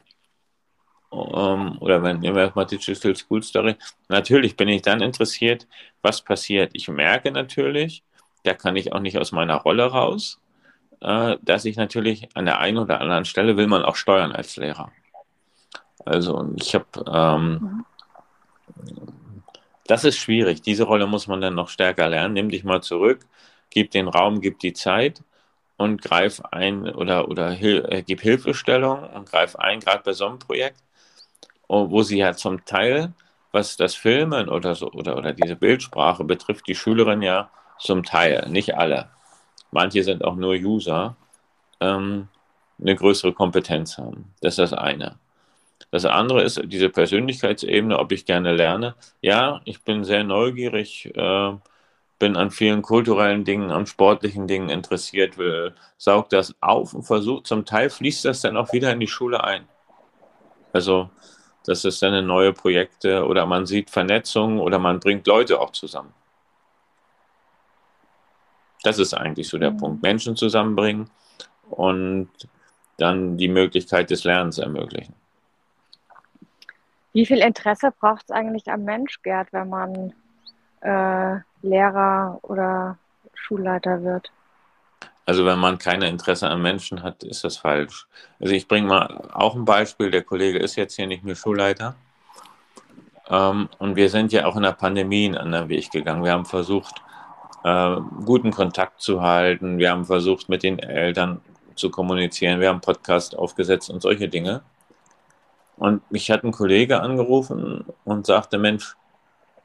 [1.10, 3.76] um, ähm, oder wenn immer mal Digital School Story,
[4.08, 5.66] natürlich bin ich dann interessiert,
[6.02, 6.70] was passiert.
[6.74, 8.02] Ich merke natürlich,
[8.42, 10.38] da kann ich auch nicht aus meiner Rolle raus,
[11.00, 14.90] dass ich natürlich an der einen oder anderen Stelle will man auch steuern als Lehrer.
[16.04, 17.84] Also ich habe, ähm,
[19.86, 20.62] das ist schwierig.
[20.62, 22.34] Diese Rolle muss man dann noch stärker lernen.
[22.34, 23.26] Nimm dich mal zurück,
[23.70, 25.22] gib den Raum, gib die Zeit
[25.76, 30.26] und greif ein oder, oder hil äh, gib Hilfestellung und greif ein, gerade bei so
[30.26, 30.82] einem Projekt,
[31.68, 33.12] wo sie ja zum Teil,
[33.52, 38.48] was das Filmen oder so oder, oder diese Bildsprache betrifft, die Schülerin ja zum Teil,
[38.50, 39.10] nicht alle.
[39.70, 41.16] Manche sind auch nur User,
[41.80, 42.28] ähm,
[42.80, 44.32] eine größere Kompetenz haben.
[44.40, 45.16] Das ist das eine.
[45.90, 48.94] Das andere ist diese Persönlichkeitsebene, ob ich gerne lerne.
[49.22, 51.52] Ja, ich bin sehr neugierig, äh,
[52.18, 57.46] bin an vielen kulturellen Dingen, an sportlichen Dingen interessiert, will, saug das auf und versucht,
[57.46, 59.68] zum Teil fließt das dann auch wieder in die Schule ein.
[60.72, 61.10] Also,
[61.64, 66.12] das ist dann neue Projekte oder man sieht Vernetzung oder man bringt Leute auch zusammen.
[68.82, 69.78] Das ist eigentlich so der mhm.
[69.78, 70.02] Punkt.
[70.02, 71.10] Menschen zusammenbringen
[71.70, 72.28] und
[72.96, 75.14] dann die Möglichkeit des Lernens ermöglichen.
[77.12, 80.12] Wie viel Interesse braucht es eigentlich am Mensch, Gerd, wenn man
[80.80, 82.98] äh, Lehrer oder
[83.34, 84.30] Schulleiter wird?
[85.24, 88.06] Also wenn man kein Interesse an Menschen hat, ist das falsch.
[88.40, 90.10] Also ich bringe mal auch ein Beispiel.
[90.10, 91.96] Der Kollege ist jetzt hier nicht mehr Schulleiter.
[93.28, 96.24] Ähm, und wir sind ja auch in der Pandemie einen anderen Weg gegangen.
[96.24, 97.02] Wir haben versucht,
[97.64, 99.78] äh, guten Kontakt zu halten.
[99.78, 101.40] Wir haben versucht, mit den Eltern
[101.74, 102.60] zu kommunizieren.
[102.60, 104.62] Wir haben Podcast aufgesetzt und solche Dinge.
[105.76, 108.96] Und mich hat ein Kollege angerufen und sagte, Mensch,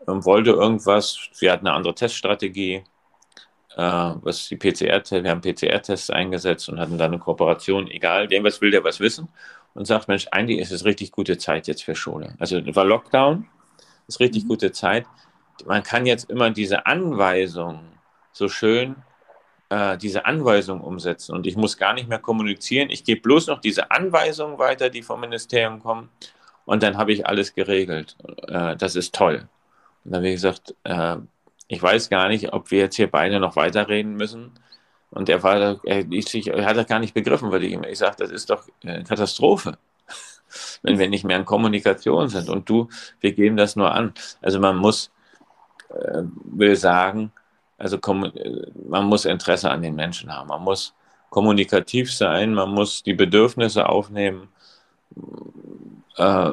[0.07, 2.83] ähm, wollte irgendwas, wir hatten eine andere Teststrategie,
[3.75, 3.81] äh,
[4.21, 8.71] was die PCR, wir haben PCR-Tests eingesetzt und hatten da eine Kooperation, egal, irgendwas will
[8.71, 9.29] der was wissen
[9.73, 12.35] und sagt, Mensch, eigentlich ist es richtig gute Zeit jetzt für Schule.
[12.39, 13.47] Also war Lockdown,
[14.07, 14.49] ist richtig mhm.
[14.49, 15.05] gute Zeit.
[15.65, 17.79] Man kann jetzt immer diese Anweisung
[18.31, 18.95] so schön
[19.73, 22.89] äh, diese Anweisung umsetzen und ich muss gar nicht mehr kommunizieren.
[22.89, 26.09] Ich gebe bloß noch diese Anweisungen weiter, die vom Ministerium kommen
[26.65, 28.15] und dann habe ich alles geregelt.
[28.47, 29.47] Äh, das ist toll.
[30.05, 31.17] Und dann habe ich gesagt, äh,
[31.67, 34.51] ich weiß gar nicht, ob wir jetzt hier beide noch weiterreden müssen,
[35.11, 38.31] Und er war, er, er hat das gar nicht begriffen, weil ich, ich sage, das
[38.31, 39.77] ist doch eine Katastrophe,
[40.83, 42.49] wenn wir nicht mehr in Kommunikation sind.
[42.49, 42.89] Und du,
[43.21, 44.13] wir geben das nur an.
[44.41, 45.11] Also man muss,
[45.93, 47.31] äh, will sagen,
[47.77, 47.97] also
[48.87, 50.47] man muss Interesse an den Menschen haben.
[50.47, 50.93] Man muss
[51.29, 54.49] kommunikativ sein, man muss die Bedürfnisse aufnehmen.
[56.17, 56.51] Äh,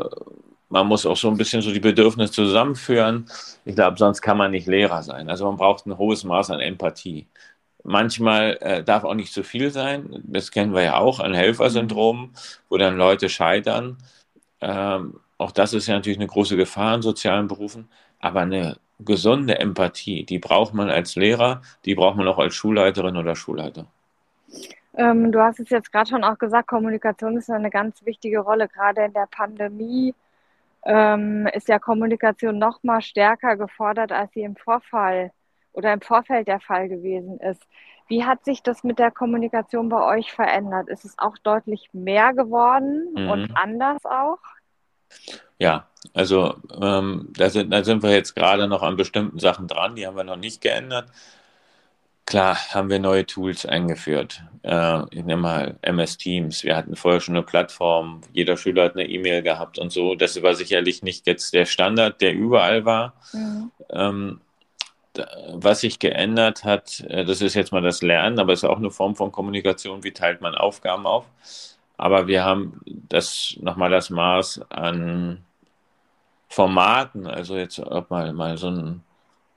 [0.71, 3.27] man muss auch so ein bisschen so die Bedürfnisse zusammenführen.
[3.65, 5.29] Ich glaube, sonst kann man nicht Lehrer sein.
[5.29, 7.27] Also man braucht ein hohes Maß an Empathie.
[7.83, 10.23] Manchmal äh, darf auch nicht zu viel sein.
[10.25, 12.33] Das kennen wir ja auch an Helfersyndrom,
[12.69, 13.99] wo dann Leute scheitern.
[14.61, 17.89] Ähm, auch das ist ja natürlich eine große Gefahr in sozialen Berufen.
[18.21, 23.17] Aber eine gesunde Empathie, die braucht man als Lehrer, die braucht man auch als Schulleiterin
[23.17, 23.87] oder Schulleiter.
[24.95, 28.69] Ähm, du hast es jetzt gerade schon auch gesagt, Kommunikation ist eine ganz wichtige Rolle.
[28.69, 30.15] Gerade in der Pandemie
[30.85, 35.31] ähm, ist ja Kommunikation noch mal stärker gefordert, als sie im Vorfall
[35.73, 37.63] oder im Vorfeld der Fall gewesen ist.
[38.09, 40.89] Wie hat sich das mit der Kommunikation bei euch verändert?
[40.89, 43.31] Ist es auch deutlich mehr geworden mhm.
[43.31, 44.39] und anders auch?
[45.61, 49.95] Ja, also ähm, da, sind, da sind wir jetzt gerade noch an bestimmten Sachen dran,
[49.95, 51.11] die haben wir noch nicht geändert.
[52.25, 54.43] Klar, haben wir neue Tools eingeführt.
[54.63, 56.65] Äh, ich nehme mal MS Teams.
[56.65, 58.23] Wir hatten vorher schon eine Plattform.
[58.33, 60.15] Jeder Schüler hat eine E-Mail gehabt und so.
[60.15, 63.15] Das war sicherlich nicht jetzt der Standard, der überall war.
[63.33, 63.71] Mhm.
[63.91, 64.41] Ähm,
[65.53, 68.79] was sich geändert hat, äh, das ist jetzt mal das Lernen, aber es ist auch
[68.79, 70.05] eine Form von Kommunikation.
[70.05, 71.27] Wie teilt man Aufgaben auf?
[71.97, 75.45] Aber wir haben das nochmal das Maß an
[76.51, 79.03] Formaten, also jetzt auch mal, mal so ein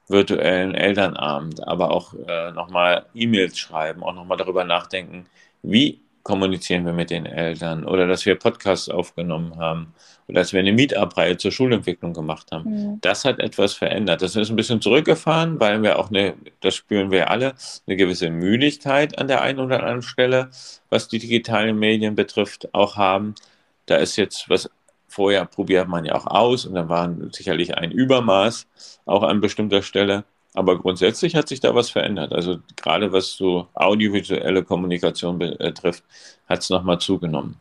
[0.07, 5.25] virtuellen Elternabend, aber auch äh, nochmal E-Mails schreiben, auch nochmal darüber nachdenken,
[5.63, 9.93] wie kommunizieren wir mit den Eltern oder dass wir Podcasts aufgenommen haben
[10.27, 12.69] oder dass wir eine Meetup-Reihe zur Schulentwicklung gemacht haben.
[12.69, 13.01] Mhm.
[13.01, 14.21] Das hat etwas verändert.
[14.21, 17.55] Das ist ein bisschen zurückgefahren, weil wir auch eine, das spüren wir alle,
[17.87, 20.49] eine gewisse Müdigkeit an der einen oder anderen Stelle,
[20.89, 23.35] was die digitalen Medien betrifft, auch haben.
[23.85, 24.69] Da ist jetzt was
[25.13, 28.67] vorher probiert man ja auch aus und dann war sicherlich ein Übermaß
[29.05, 30.23] auch an bestimmter Stelle.
[30.55, 32.31] Aber grundsätzlich hat sich da was verändert.
[32.31, 36.03] Also gerade was so audiovisuelle Kommunikation betrifft,
[36.47, 37.57] hat es nochmal zugenommen.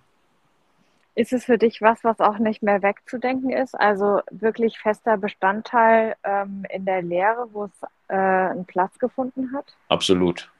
[1.15, 3.75] Ist es für dich was, was auch nicht mehr wegzudenken ist?
[3.75, 9.75] Also wirklich fester Bestandteil ähm, in der Lehre, wo es äh, einen Platz gefunden hat?
[9.88, 10.51] Absolut.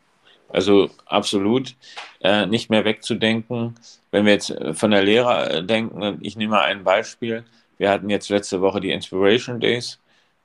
[0.53, 1.75] Also absolut
[2.21, 3.75] äh, nicht mehr wegzudenken.
[4.11, 7.45] Wenn wir jetzt äh, von der Lehre äh, denken, ich nehme mal ein Beispiel.
[7.79, 9.99] Wir hatten jetzt letzte Woche die Inspiration Days,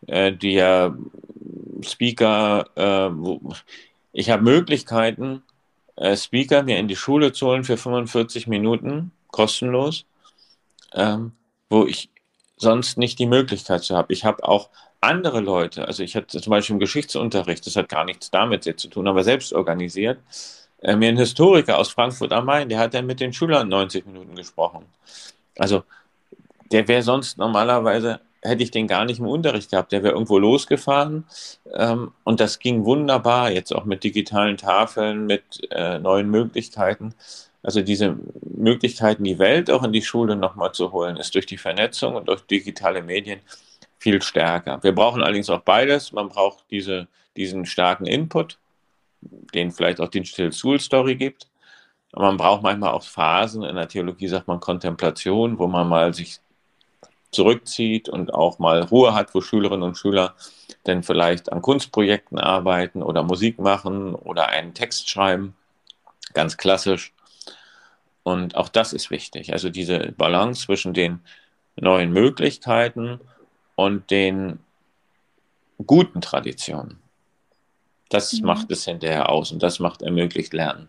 [0.08, 0.96] äh, die ja
[1.84, 3.42] Speaker, äh, wo,
[4.14, 5.44] ich habe Möglichkeiten,
[5.98, 10.06] äh, Speaker mir in die Schule zu holen für 45 Minuten, kostenlos,
[10.94, 11.34] ähm,
[11.70, 12.10] wo ich
[12.56, 14.14] sonst nicht die Möglichkeit zu habe.
[14.14, 14.70] Ich habe auch
[15.02, 18.82] andere Leute, also ich hatte zum Beispiel im Geschichtsunterricht, das hat gar nichts damit jetzt
[18.82, 20.20] zu tun, aber selbst organisiert,
[20.82, 24.06] äh, mir ein Historiker aus Frankfurt am Main, der hat dann mit den Schülern 90
[24.06, 24.86] Minuten gesprochen.
[25.58, 25.84] Also
[26.72, 30.38] der wäre sonst normalerweise, hätte ich den gar nicht im Unterricht gehabt, der wäre irgendwo
[30.40, 31.26] losgefahren
[31.74, 37.14] ähm, und das ging wunderbar, jetzt auch mit digitalen Tafeln, mit äh, neuen Möglichkeiten.
[37.64, 41.58] Also diese Möglichkeiten, die Welt auch in die Schule nochmal zu holen, ist durch die
[41.58, 43.42] Vernetzung und durch digitale Medien
[44.08, 44.82] viel stärker.
[44.84, 46.14] Wir brauchen allerdings auch beides.
[46.14, 48.58] Man braucht diese, diesen starken Input,
[49.20, 51.50] den vielleicht auch Digital School Story gibt.
[52.14, 56.14] Aber man braucht manchmal auch Phasen, in der Theologie sagt man Kontemplation, wo man mal
[56.14, 56.40] sich
[57.32, 60.36] zurückzieht und auch mal Ruhe hat, wo Schülerinnen und Schüler
[60.86, 65.54] dann vielleicht an Kunstprojekten arbeiten oder Musik machen oder einen Text schreiben,
[66.34, 67.14] ganz klassisch.
[68.24, 69.52] Und auch das ist wichtig.
[69.52, 71.20] Also diese Balance zwischen den
[71.76, 73.20] neuen Möglichkeiten
[73.78, 74.60] und den
[75.86, 76.98] guten Traditionen.
[78.10, 78.48] Das mhm.
[78.48, 80.88] macht es hinterher aus und das macht ermöglicht Lernen.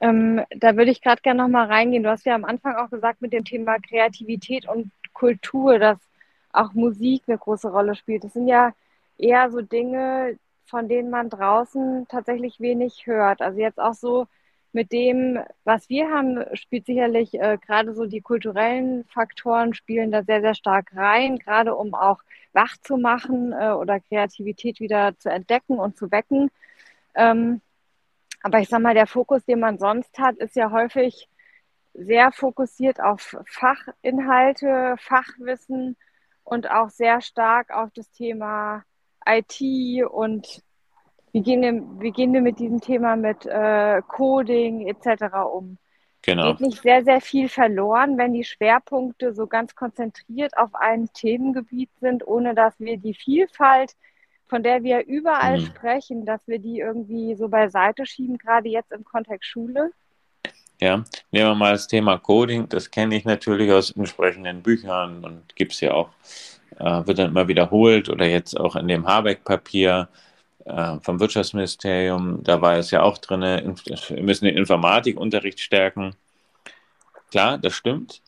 [0.00, 2.02] Ähm, da würde ich gerade gerne nochmal reingehen.
[2.02, 5.98] Du hast ja am Anfang auch gesagt mit dem Thema Kreativität und Kultur, dass
[6.52, 8.24] auch Musik eine große Rolle spielt.
[8.24, 8.72] Das sind ja
[9.18, 13.42] eher so Dinge, von denen man draußen tatsächlich wenig hört.
[13.42, 14.28] Also jetzt auch so
[14.72, 20.22] mit dem, was wir haben, spielt sicherlich äh, gerade so die kulturellen Faktoren spielen da
[20.22, 22.18] sehr, sehr stark rein, gerade um auch
[22.52, 26.50] wach zu machen äh, oder Kreativität wieder zu entdecken und zu wecken.
[27.14, 27.60] Ähm,
[28.42, 31.28] aber ich sag mal, der Fokus, den man sonst hat, ist ja häufig
[31.94, 35.96] sehr fokussiert auf Fachinhalte, Fachwissen
[36.44, 38.84] und auch sehr stark auf das Thema
[39.26, 39.60] IT
[40.08, 40.62] und
[41.32, 45.24] wie gehen wir, wie gehen wir mit diesem Thema mit äh, Coding etc.
[45.52, 45.78] um?
[46.22, 46.52] Genau.
[46.52, 51.90] Geht nicht sehr, sehr viel verloren, wenn die Schwerpunkte so ganz konzentriert auf ein Themengebiet
[52.00, 53.94] sind, ohne dass wir die Vielfalt
[54.48, 55.66] von der wir überall mhm.
[55.66, 59.92] sprechen, dass wir die irgendwie so beiseite schieben, gerade jetzt im Kontext Schule?
[60.80, 62.68] Ja, nehmen wir mal das Thema Coding.
[62.68, 66.10] Das kenne ich natürlich aus entsprechenden Büchern und gibt es ja auch,
[66.78, 70.08] äh, wird dann immer wiederholt oder jetzt auch in dem Habeck-Papier
[70.68, 72.42] äh, vom Wirtschaftsministerium.
[72.42, 76.14] Da war es ja auch drin, wir müssen den Informatikunterricht stärken.
[77.30, 78.22] Klar, das stimmt.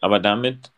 [0.00, 0.70] Aber damit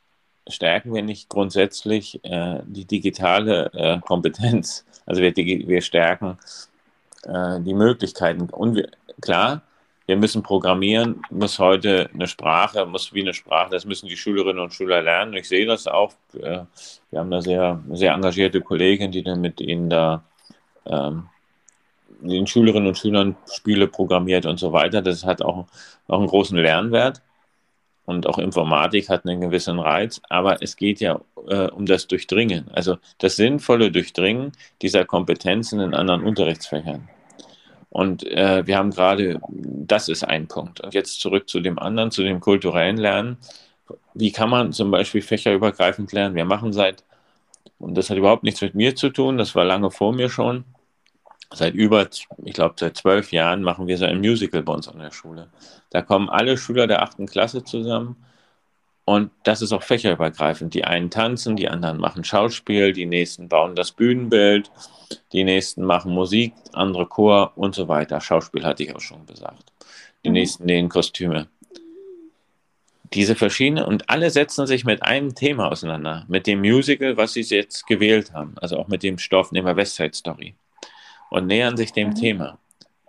[0.48, 4.84] stärken wir nicht grundsätzlich äh, die digitale äh, Kompetenz.
[5.06, 6.38] Also wir, wir stärken
[7.24, 8.48] äh, die Möglichkeiten.
[8.50, 8.88] Und wir,
[9.20, 9.62] klar,
[10.06, 14.62] wir müssen programmieren, muss heute eine Sprache, muss wie eine Sprache, das müssen die Schülerinnen
[14.62, 15.34] und Schüler lernen.
[15.34, 16.14] Ich sehe das auch.
[16.34, 16.60] Äh,
[17.10, 20.24] wir haben da sehr, sehr engagierte Kollegin, die dann mit ihnen da
[20.88, 21.26] ähm,
[22.20, 25.02] den Schülerinnen und Schülern Spiele programmiert und so weiter.
[25.02, 25.66] Das hat auch,
[26.08, 27.22] auch einen großen Lernwert
[28.08, 32.70] und auch Informatik hat einen gewissen Reiz, aber es geht ja äh, um das Durchdringen,
[32.72, 37.08] also das sinnvolle Durchdringen dieser Kompetenzen in anderen Unterrichtsfächern.
[37.90, 40.80] Und äh, wir haben gerade, das ist ein Punkt.
[40.80, 43.38] Und jetzt zurück zu dem anderen, zu dem kulturellen Lernen.
[44.14, 46.34] Wie kann man zum Beispiel fächerübergreifend lernen?
[46.34, 47.04] Wir machen seit,
[47.78, 50.64] und das hat überhaupt nichts mit mir zu tun, das war lange vor mir schon,
[51.52, 52.08] seit über,
[52.44, 55.48] ich glaube, seit zwölf Jahren machen wir so ein Musical bei uns an der Schule.
[55.90, 58.16] Da kommen alle Schüler der achten Klasse zusammen
[59.04, 60.74] und das ist auch fächerübergreifend.
[60.74, 64.70] Die einen tanzen, die anderen machen Schauspiel, die nächsten bauen das Bühnenbild,
[65.32, 68.20] die nächsten machen Musik, andere Chor und so weiter.
[68.20, 69.72] Schauspiel hatte ich auch schon gesagt.
[70.24, 70.34] Die mhm.
[70.34, 71.48] nächsten nähen Kostüme.
[73.14, 77.40] Diese verschiedenen und alle setzen sich mit einem Thema auseinander, mit dem Musical, was sie
[77.40, 80.54] jetzt gewählt haben, also auch mit dem Stoff, wir West Side Story
[81.30, 82.14] und nähern sich dem mhm.
[82.14, 82.58] Thema.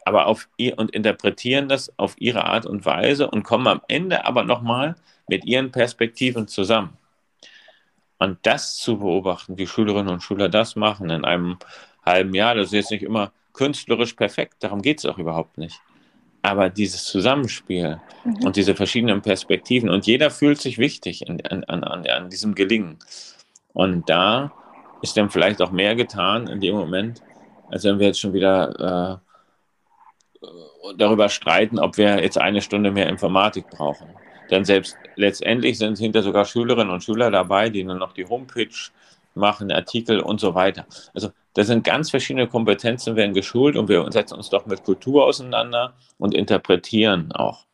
[0.05, 4.25] Aber auf ihr und interpretieren das auf ihre Art und Weise und kommen am Ende
[4.25, 4.95] aber nochmal
[5.27, 6.97] mit ihren Perspektiven zusammen.
[8.17, 11.57] Und das zu beobachten, wie Schülerinnen und Schüler das machen in einem
[12.05, 15.79] halben Jahr, das ist jetzt nicht immer künstlerisch perfekt, darum geht es auch überhaupt nicht.
[16.41, 18.45] Aber dieses Zusammenspiel mhm.
[18.45, 22.97] und diese verschiedenen Perspektiven und jeder fühlt sich wichtig an, an, an, an diesem Gelingen.
[23.73, 24.51] Und da
[25.01, 27.21] ist dann vielleicht auch mehr getan in dem Moment,
[27.69, 30.47] als wenn wir jetzt schon wieder äh,
[30.97, 34.07] darüber streiten, ob wir jetzt eine Stunde mehr Informatik brauchen.
[34.49, 38.69] Denn selbst letztendlich sind hinter sogar Schülerinnen und Schüler dabei, die dann noch die Homepage
[39.35, 40.85] machen, Artikel und so weiter.
[41.13, 45.25] Also das sind ganz verschiedene Kompetenzen, werden geschult und wir setzen uns doch mit Kultur
[45.25, 47.65] auseinander und interpretieren auch.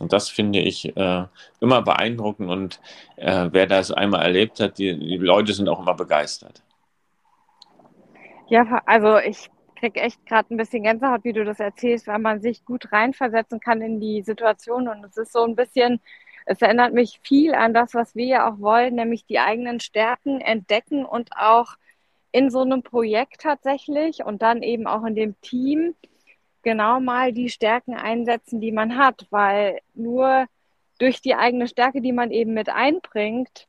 [0.00, 1.24] Und das finde ich äh,
[1.60, 2.80] immer beeindruckend und
[3.16, 6.62] äh, wer das einmal erlebt hat, die, die Leute sind auch immer begeistert.
[8.50, 12.40] Ja, also ich kriege echt gerade ein bisschen Gänsehaut, wie du das erzählst, weil man
[12.40, 14.88] sich gut reinversetzen kann in die Situation.
[14.88, 16.00] Und es ist so ein bisschen,
[16.46, 20.40] es erinnert mich viel an das, was wir ja auch wollen, nämlich die eigenen Stärken
[20.40, 21.76] entdecken und auch
[22.32, 25.94] in so einem Projekt tatsächlich und dann eben auch in dem Team
[26.62, 30.46] genau mal die Stärken einsetzen, die man hat, weil nur
[30.98, 33.68] durch die eigene Stärke, die man eben mit einbringt,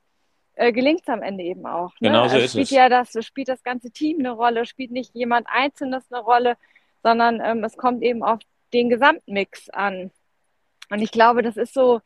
[0.59, 1.93] äh, gelingt es am Ende eben auch.
[2.01, 2.09] Ne?
[2.09, 2.71] Genau so also ist spielt es.
[2.71, 6.57] Ja das, spielt das ganze Team eine Rolle, spielt nicht jemand Einzelnes eine Rolle,
[7.01, 8.39] sondern ähm, es kommt eben auf
[8.73, 10.11] den Gesamtmix an.
[10.89, 12.01] Und ich glaube, das ist so,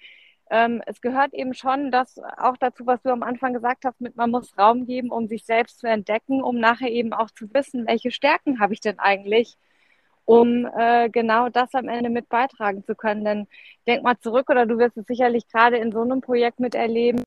[0.52, 4.16] ähm, es gehört eben schon das auch dazu, was du am Anfang gesagt hast, mit
[4.18, 7.88] man muss Raum geben, um sich selbst zu entdecken, um nachher eben auch zu wissen,
[7.88, 9.58] welche Stärken habe ich denn eigentlich,
[10.26, 13.26] um äh, genau das am Ende mit beitragen zu können.
[13.26, 13.48] Denn
[13.88, 17.24] denk mal zurück, oder du wirst es sicherlich gerade in so einem Projekt miterleben,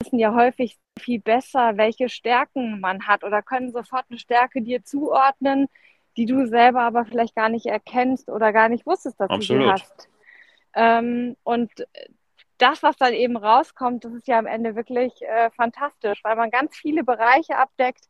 [0.00, 4.84] wissen ja häufig viel besser, welche Stärken man hat oder können sofort eine Stärke dir
[4.84, 5.68] zuordnen,
[6.16, 9.62] die du selber aber vielleicht gar nicht erkennst oder gar nicht wusstest, dass Absolut.
[9.62, 10.08] du sie hast.
[10.74, 11.70] Ähm, und
[12.58, 16.50] das, was dann eben rauskommt, das ist ja am Ende wirklich äh, fantastisch, weil man
[16.50, 18.08] ganz viele Bereiche abdeckt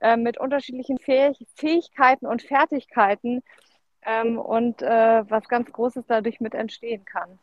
[0.00, 3.42] äh, mit unterschiedlichen Fäh Fähigkeiten und Fertigkeiten
[4.02, 7.38] ähm, und äh, was ganz Großes dadurch mit entstehen kann.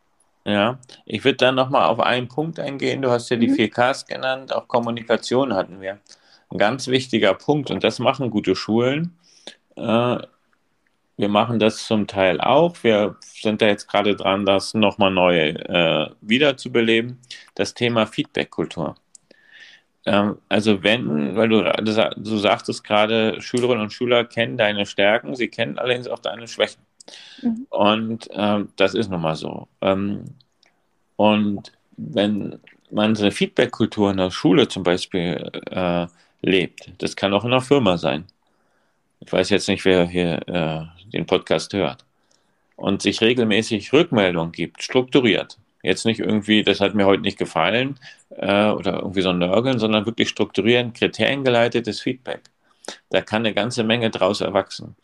[0.48, 3.02] Ja, ich würde dann nochmal auf einen Punkt eingehen.
[3.02, 3.56] Du hast ja die mhm.
[3.56, 6.00] 4Ks genannt, auch Kommunikation hatten wir.
[6.50, 9.18] Ein ganz wichtiger Punkt und das machen gute Schulen.
[9.76, 10.18] Äh,
[11.18, 12.82] wir machen das zum Teil auch.
[12.82, 17.20] Wir sind da jetzt gerade dran, das nochmal neu äh, wiederzubeleben.
[17.56, 18.96] Das Thema Feedback-Kultur.
[20.06, 25.50] Ähm, also wenn, weil du, du sagtest gerade, Schülerinnen und Schüler kennen deine Stärken, sie
[25.50, 26.87] kennen allerdings auch deine Schwächen.
[27.42, 27.68] Mhm.
[27.70, 29.68] Und ähm, das ist nun mal so.
[29.82, 30.26] Ähm,
[31.16, 32.60] und wenn
[32.92, 36.08] man so eine Feedback-Kultur in der Schule zum Beispiel äh,
[36.42, 38.26] lebt, das kann auch in einer Firma sein.
[39.20, 42.06] Ich weiß jetzt nicht, wer hier äh, den Podcast hört.
[42.76, 45.58] Und sich regelmäßig Rückmeldung gibt, strukturiert.
[45.82, 48.00] Jetzt nicht irgendwie, das hat mir heute nicht gefallen
[48.30, 52.42] äh, oder irgendwie so ein Nörgeln, sondern wirklich strukturieren, kriteriengeleitetes Feedback.
[53.10, 54.96] Da kann eine ganze Menge draus erwachsen.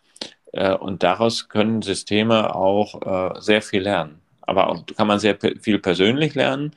[0.54, 4.22] Äh, und daraus können Systeme auch äh, sehr viel lernen.
[4.42, 6.74] Aber auch kann man sehr viel persönlich lernen,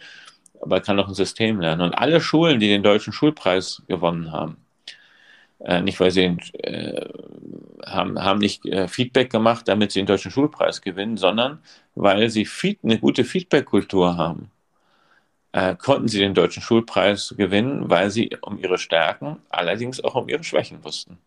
[0.60, 1.82] aber kann auch ein System lernen.
[1.82, 4.56] Und alle Schulen, die den deutschen Schulpreis gewonnen haben,
[5.60, 7.08] äh, nicht weil sie äh,
[7.84, 11.60] haben, haben nicht äh, Feedback gemacht, damit sie den deutschen Schulpreis gewinnen, sondern
[11.94, 14.50] weil sie feed, eine gute Feedback-Kultur haben,
[15.52, 20.28] äh, konnten sie den deutschen Schulpreis gewinnen, weil sie um ihre Stärken, allerdings auch um
[20.28, 21.18] ihre Schwächen wussten.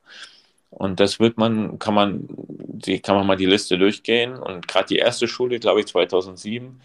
[0.70, 4.38] Und das wird man, kann man, die, kann man mal die Liste durchgehen.
[4.38, 6.80] Und gerade die erste Schule, glaube ich, 2007,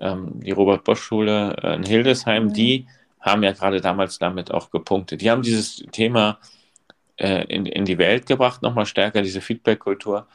[0.00, 2.52] ähm, die Robert-Bosch-Schule äh, in Hildesheim, mhm.
[2.52, 2.86] die
[3.20, 5.20] haben ja gerade damals damit auch gepunktet.
[5.20, 6.38] Die haben dieses Thema
[7.16, 10.26] äh, in, in die Welt gebracht, nochmal stärker, diese Feedback-Kultur.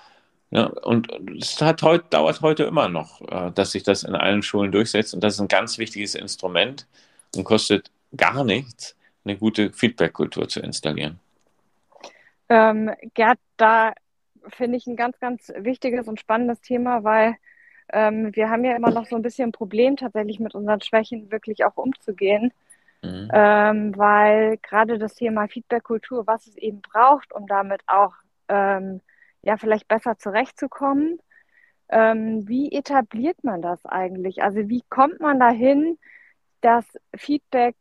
[0.51, 4.41] Ja, und es hat heute, dauert heute immer noch, äh, dass sich das in allen
[4.41, 5.13] Schulen durchsetzt.
[5.13, 6.88] Und das ist ein ganz wichtiges Instrument
[7.36, 11.19] und kostet gar nichts, eine gute Feedback-Kultur zu installieren.
[12.50, 13.93] Ähm, Gerd, da
[14.47, 17.36] finde ich ein ganz, ganz wichtiges und spannendes Thema, weil
[17.91, 21.32] ähm, wir haben ja immer noch so ein bisschen ein Problem, tatsächlich mit unseren Schwächen
[21.32, 22.52] wirklich auch umzugehen.
[23.02, 23.30] Mhm.
[23.34, 28.14] Ähm, weil gerade das Thema Feedback-Kultur, was es eben braucht, um damit auch
[28.50, 29.02] ähm,
[29.41, 31.20] ja vielleicht besser zurechtzukommen.
[31.89, 34.43] Ähm, wie etabliert man das eigentlich?
[34.43, 35.97] Also wie kommt man dahin,
[36.62, 36.86] dass
[37.16, 37.76] Feedback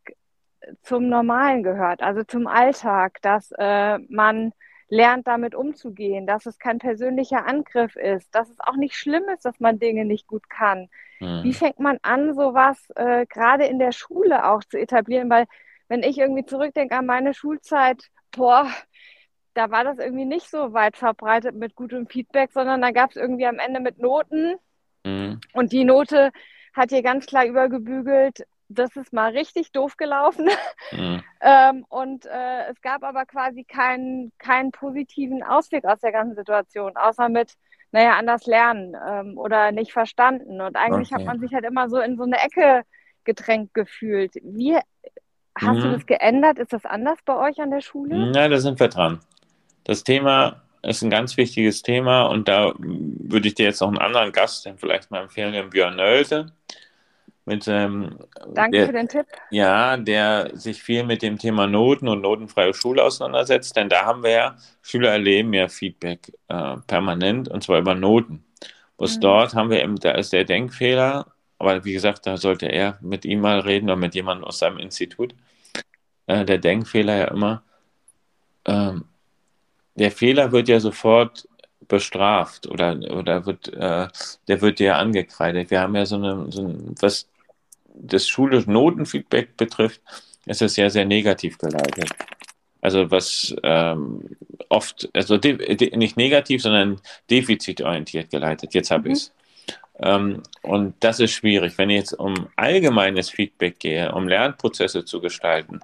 [0.81, 4.53] zum Normalen gehört, also zum Alltag, dass äh, man
[4.89, 9.45] lernt, damit umzugehen, dass es kein persönlicher Angriff ist, dass es auch nicht schlimm ist,
[9.45, 10.89] dass man Dinge nicht gut kann.
[11.19, 11.43] Mhm.
[11.43, 15.29] Wie fängt man an, sowas äh, gerade in der Schule auch zu etablieren?
[15.29, 15.45] Weil
[15.87, 18.67] wenn ich irgendwie zurückdenke an meine Schulzeit, boah,
[19.53, 23.15] da war das irgendwie nicht so weit verbreitet mit gutem Feedback, sondern da gab es
[23.15, 24.55] irgendwie am Ende mit Noten.
[25.03, 25.39] Mhm.
[25.53, 26.31] Und die Note
[26.73, 30.49] hat hier ganz klar übergebügelt, das ist mal richtig doof gelaufen.
[30.91, 31.23] Mhm.
[31.41, 36.95] ähm, und äh, es gab aber quasi keinen, keinen positiven Ausweg aus der ganzen Situation,
[36.95, 37.55] außer mit,
[37.91, 40.61] naja, anders lernen ähm, oder nicht verstanden.
[40.61, 41.21] Und eigentlich okay.
[41.21, 42.83] hat man sich halt immer so in so eine Ecke
[43.25, 44.33] gedrängt gefühlt.
[44.43, 44.77] Wie
[45.55, 45.81] hast mhm.
[45.81, 46.59] du das geändert?
[46.59, 48.31] Ist das anders bei euch an der Schule?
[48.31, 49.19] Na, da sind wir dran.
[49.83, 53.97] Das Thema ist ein ganz wichtiges Thema und da würde ich dir jetzt noch einen
[53.97, 56.53] anderen Gast den vielleicht mal empfehlen, den Björn Nölte
[57.49, 58.19] mit ähm,
[58.53, 59.25] Danke der, für den Tipp.
[59.49, 64.21] Ja, der sich viel mit dem Thema Noten und notenfreie Schule auseinandersetzt, denn da haben
[64.21, 68.45] wir ja, Schüler erleben ja Feedback äh, permanent und zwar über Noten.
[68.97, 69.21] Bloß mhm.
[69.21, 71.25] dort haben wir eben, da ist der Denkfehler,
[71.57, 74.77] aber wie gesagt, da sollte er mit ihm mal reden oder mit jemandem aus seinem
[74.77, 75.33] Institut.
[76.27, 77.63] Äh, der Denkfehler ja immer,
[78.65, 79.05] ähm,
[79.95, 81.47] der Fehler wird ja sofort
[81.87, 84.07] bestraft oder, oder wird, äh,
[84.47, 85.71] der wird ja angekreidet.
[85.71, 87.27] Wir haben ja so eine, so ein, was
[87.99, 90.01] das schulische Notenfeedback betrifft,
[90.45, 92.09] ist es sehr, sehr negativ geleitet.
[92.81, 94.37] Also was ähm,
[94.69, 98.73] oft, also nicht negativ, sondern defizitorientiert geleitet.
[98.73, 99.15] Jetzt habe mhm.
[99.15, 99.33] ich es.
[100.01, 101.77] Ähm, und das ist schwierig.
[101.77, 105.81] Wenn ich jetzt um allgemeines Feedback gehe, um Lernprozesse zu gestalten,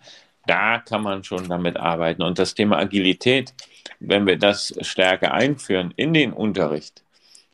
[0.47, 2.21] da kann man schon damit arbeiten.
[2.21, 3.53] Und das Thema Agilität,
[3.99, 7.03] wenn wir das stärker einführen in den Unterricht,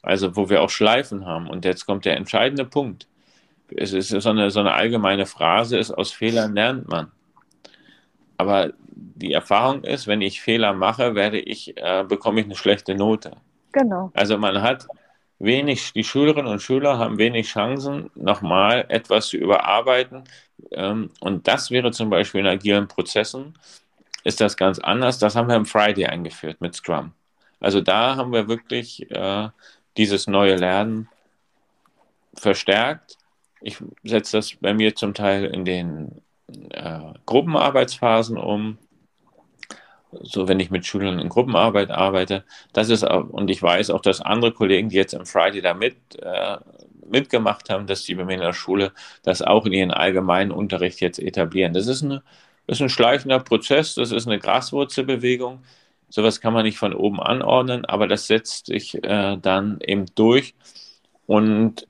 [0.04, 3.08] also wo wir auch Schleifen haben, und jetzt kommt der entscheidende Punkt
[3.76, 7.12] es ist so eine, so eine allgemeine Phrase, ist, aus Fehlern lernt man.
[8.38, 12.96] Aber die Erfahrung ist, wenn ich Fehler mache, werde ich, äh, bekomme ich eine schlechte
[12.96, 13.32] Note.
[13.72, 14.12] Genau.
[14.14, 14.88] Also man hat
[15.40, 20.24] wenig, die Schülerinnen und Schüler haben wenig Chancen, nochmal etwas zu überarbeiten.
[20.72, 23.58] Ähm, und das wäre zum Beispiel in agilen Prozessen,
[24.24, 25.20] ist das ganz anders.
[25.20, 27.14] Das haben wir im Friday eingeführt mit Scrum.
[27.60, 29.50] Also da haben wir wirklich äh,
[29.98, 31.08] dieses neue Lernen
[32.34, 33.18] verstärkt
[33.62, 36.22] ich setze das bei mir zum Teil in den
[36.72, 38.78] äh, Gruppenarbeitsphasen um.
[40.24, 42.44] So, wenn ich mit Schülern in Gruppenarbeit arbeite,
[42.74, 45.96] das ist und ich weiß auch, dass andere Kollegen, die jetzt im Friday da mit,
[46.22, 46.58] äh,
[47.10, 48.92] mitgemacht haben, dass die bei mir in der Schule
[49.24, 51.74] das auch in ihren allgemeinen Unterricht jetzt etablieren.
[51.74, 52.24] Das ist, eine,
[52.68, 55.64] das ist ein schleichender Prozess, das ist eine Graswurzelbewegung.
[56.10, 60.56] Sowas kann man nicht von oben anordnen, aber das setzt sich äh, dann eben durch.
[61.26, 61.88] Und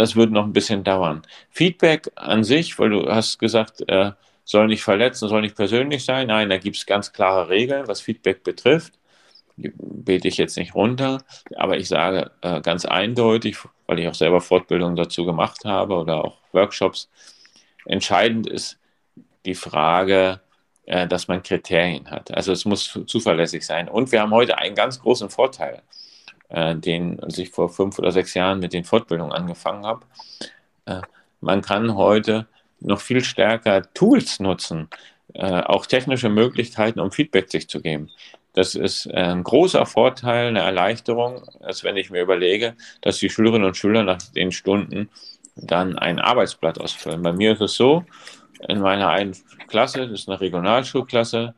[0.00, 1.22] das wird noch ein bisschen dauern.
[1.50, 4.12] Feedback an sich, weil du hast gesagt, äh,
[4.44, 6.28] soll nicht verletzen, soll nicht persönlich sein.
[6.28, 8.94] Nein, da gibt es ganz klare Regeln, was Feedback betrifft.
[9.56, 11.22] Die bete ich jetzt nicht runter,
[11.54, 16.24] aber ich sage äh, ganz eindeutig, weil ich auch selber Fortbildungen dazu gemacht habe oder
[16.24, 17.10] auch Workshops,
[17.84, 18.78] entscheidend ist
[19.44, 20.40] die Frage,
[20.86, 22.34] äh, dass man Kriterien hat.
[22.34, 23.86] Also es muss zuverlässig sein.
[23.86, 25.82] Und wir haben heute einen ganz großen Vorteil
[26.50, 30.04] äh, den, ich vor fünf oder sechs Jahren mit den Fortbildungen angefangen habe.
[30.86, 31.00] Äh,
[31.40, 32.46] man kann heute
[32.80, 34.88] noch viel stärker Tools nutzen,
[35.34, 38.10] äh, auch technische Möglichkeiten, um Feedback sich zu geben.
[38.52, 43.66] Das ist ein großer Vorteil, eine Erleichterung, als wenn ich mir überlege, dass die Schülerinnen
[43.66, 45.08] und Schüler nach den Stunden
[45.54, 47.22] dann ein Arbeitsblatt ausfüllen.
[47.22, 48.04] Bei mir ist es so,
[48.68, 49.36] in meiner einen
[49.68, 51.54] Klasse, das ist eine Regionalschulklasse,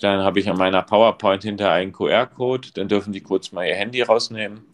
[0.00, 3.74] dann habe ich an meiner PowerPoint hinter einen QR-Code, dann dürfen die kurz mal ihr
[3.74, 4.64] Handy rausnehmen,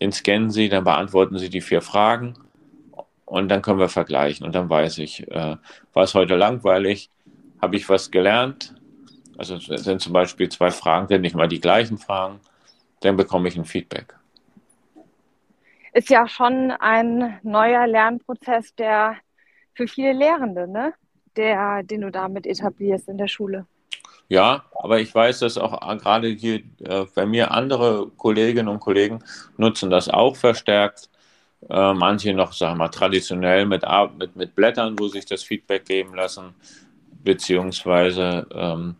[0.00, 2.34] den scannen sie, dann beantworten sie die vier Fragen
[3.24, 5.56] und dann können wir vergleichen und dann weiß ich, äh,
[5.92, 7.10] war es heute langweilig,
[7.60, 8.74] habe ich was gelernt,
[9.38, 12.40] also sind zum Beispiel zwei Fragen, sind nicht mal die gleichen Fragen,
[13.00, 14.14] dann bekomme ich ein Feedback.
[15.92, 19.16] Ist ja schon ein neuer Lernprozess, der
[19.74, 20.94] für viele Lehrende, ne?
[21.36, 23.66] Der, den du damit etablierst in der Schule.
[24.32, 29.22] Ja, aber ich weiß, dass auch gerade hier äh, bei mir andere Kolleginnen und Kollegen
[29.58, 31.10] nutzen das auch verstärkt.
[31.68, 33.82] Äh, manche noch, sagen wir mal, traditionell mit,
[34.18, 36.54] mit, mit Blättern, wo sich das Feedback geben lassen,
[37.22, 38.96] beziehungsweise ähm,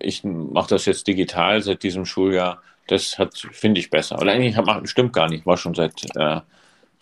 [0.00, 2.62] ich mache das jetzt digital seit diesem Schuljahr.
[2.86, 3.18] Das
[3.52, 4.18] finde ich besser.
[4.18, 6.40] Oder eigentlich hab, stimmt gar nicht, war schon seit äh,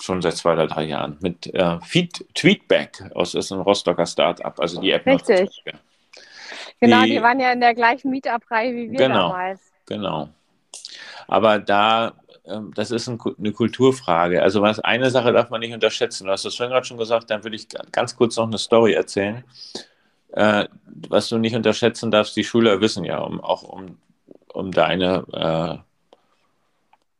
[0.00, 4.58] schon seit zwei oder drei Jahren mit äh, Feed, Tweetback aus ist ein Rostocker Startup,
[4.58, 5.06] also die App.
[5.06, 5.62] Richtig.
[6.82, 9.60] Genau, die, die, waren ja in der gleichen Meetup-Reihe wie wir genau, damals.
[9.86, 10.28] Genau.
[11.28, 12.14] Aber da,
[12.44, 14.42] ähm, das ist ein, eine Kulturfrage.
[14.42, 16.26] Also was eine Sache darf man nicht unterschätzen.
[16.26, 18.94] Du hast das vorhin gerade schon gesagt, dann würde ich ganz kurz noch eine Story
[18.94, 19.44] erzählen.
[20.32, 20.66] Äh,
[21.08, 23.98] was du nicht unterschätzen darfst, die Schüler wissen ja um, auch um,
[24.52, 25.78] um deine äh,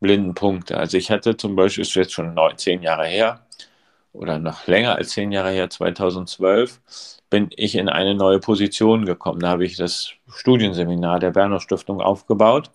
[0.00, 0.76] blinden Punkte.
[0.76, 3.46] Also ich hatte zum Beispiel, ist jetzt schon neun, zehn Jahre her
[4.12, 6.80] oder noch länger als zehn Jahre her, 2012,
[7.32, 9.40] bin ich in eine neue Position gekommen.
[9.40, 12.70] Da habe ich das Studienseminar der Berner Stiftung aufgebaut,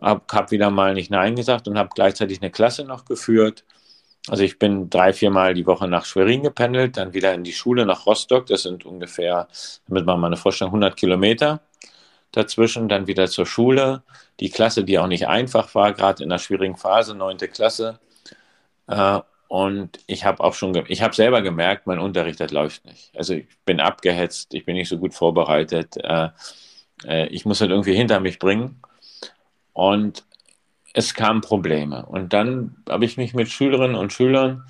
[0.00, 3.64] habe hab wieder mal nicht Nein gesagt und habe gleichzeitig eine Klasse noch geführt
[4.28, 7.86] also ich bin drei, viermal die Woche nach Schwerin gependelt, dann wieder in die Schule
[7.86, 8.46] nach Rostock.
[8.46, 9.46] Das sind ungefähr,
[9.86, 11.60] damit man mal eine Vorstellung, 100 Kilometer
[12.32, 14.02] dazwischen, dann wieder zur Schule.
[14.40, 18.00] Die Klasse, die auch nicht einfach war, gerade in der schwierigen Phase, neunte Klasse.
[19.48, 23.16] Und ich habe auch schon, ich habe selber gemerkt, mein Unterricht, das läuft nicht.
[23.16, 25.96] Also ich bin abgehetzt, ich bin nicht so gut vorbereitet.
[25.98, 26.28] Äh,
[27.04, 28.80] äh, ich muss halt irgendwie hinter mich bringen.
[29.72, 30.24] Und
[30.94, 32.06] es kamen Probleme.
[32.06, 34.64] Und dann habe ich mich mit Schülerinnen und Schülern,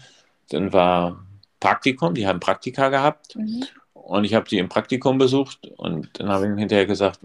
[0.50, 1.24] dann war
[1.60, 3.36] Praktikum, die haben Praktika gehabt.
[3.36, 3.64] Mhm.
[3.92, 7.18] Und ich habe die im Praktikum besucht und dann habe ich ihnen hinterher gesagt,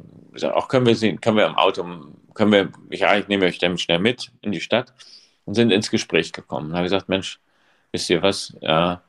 [0.43, 1.85] auch können wir sehen, können wir im Auto,
[2.33, 4.91] können wir, ja, ich nehme euch dann schnell mit in die Stadt
[5.51, 6.69] und sind ins Gespräch gekommen.
[6.69, 7.37] Und habe gesagt, Mensch,
[7.91, 8.55] wisst ihr was?
[8.61, 9.01] Ja.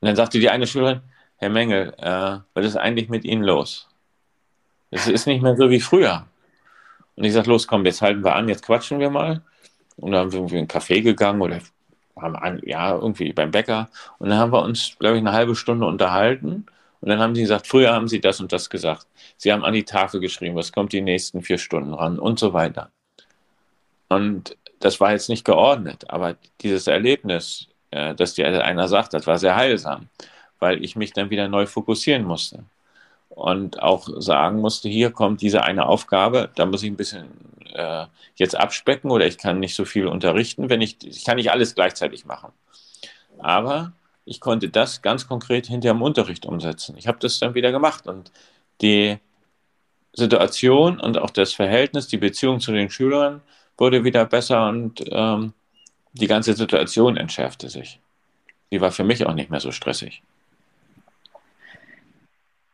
[0.00, 1.02] Und dann sagte die eine Schülerin,
[1.36, 3.88] Herr Mengel, äh, was ist eigentlich mit Ihnen los?
[4.90, 6.26] Es ist nicht mehr so wie früher.
[7.14, 9.40] Und ich sage, los, komm, jetzt halten wir an, jetzt quatschen wir mal.
[9.94, 11.60] Und dann haben wir irgendwie in einen Café gegangen oder
[12.16, 13.88] haben an, ja, irgendwie beim Bäcker.
[14.18, 16.66] Und dann haben wir uns, glaube ich, eine halbe Stunde unterhalten.
[17.00, 19.06] Und dann haben sie gesagt, früher haben sie das und das gesagt.
[19.36, 22.52] Sie haben an die Tafel geschrieben, was kommt die nächsten vier Stunden ran und so
[22.52, 22.90] weiter.
[24.08, 29.26] Und das war jetzt nicht geordnet, aber dieses Erlebnis, äh, dass dir einer sagt, das
[29.26, 30.08] war sehr heilsam,
[30.58, 32.64] weil ich mich dann wieder neu fokussieren musste
[33.28, 37.26] und auch sagen musste, hier kommt diese eine Aufgabe, da muss ich ein bisschen
[37.74, 38.06] äh,
[38.36, 41.74] jetzt abspecken oder ich kann nicht so viel unterrichten, wenn ich, ich kann nicht alles
[41.74, 42.52] gleichzeitig machen.
[43.38, 43.92] Aber
[44.24, 46.96] ich konnte das ganz konkret hinter dem Unterricht umsetzen.
[46.96, 48.30] Ich habe das dann wieder gemacht und
[48.80, 49.18] die
[50.12, 53.42] Situation und auch das Verhältnis, die Beziehung zu den Schülern
[53.76, 55.52] wurde wieder besser und ähm,
[56.12, 58.00] die ganze Situation entschärfte sich.
[58.70, 60.22] Die war für mich auch nicht mehr so stressig.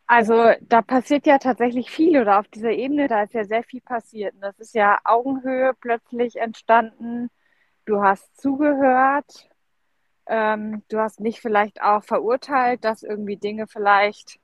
[0.07, 3.81] Also da passiert ja tatsächlich viel oder auf dieser Ebene, da ist ja sehr viel
[3.81, 4.35] passiert.
[4.35, 7.31] Und das ist ja Augenhöhe plötzlich entstanden.
[7.87, 9.49] Du hast zugehört.
[10.27, 14.41] Ähm, du hast nicht vielleicht auch verurteilt, dass irgendwie Dinge vielleicht.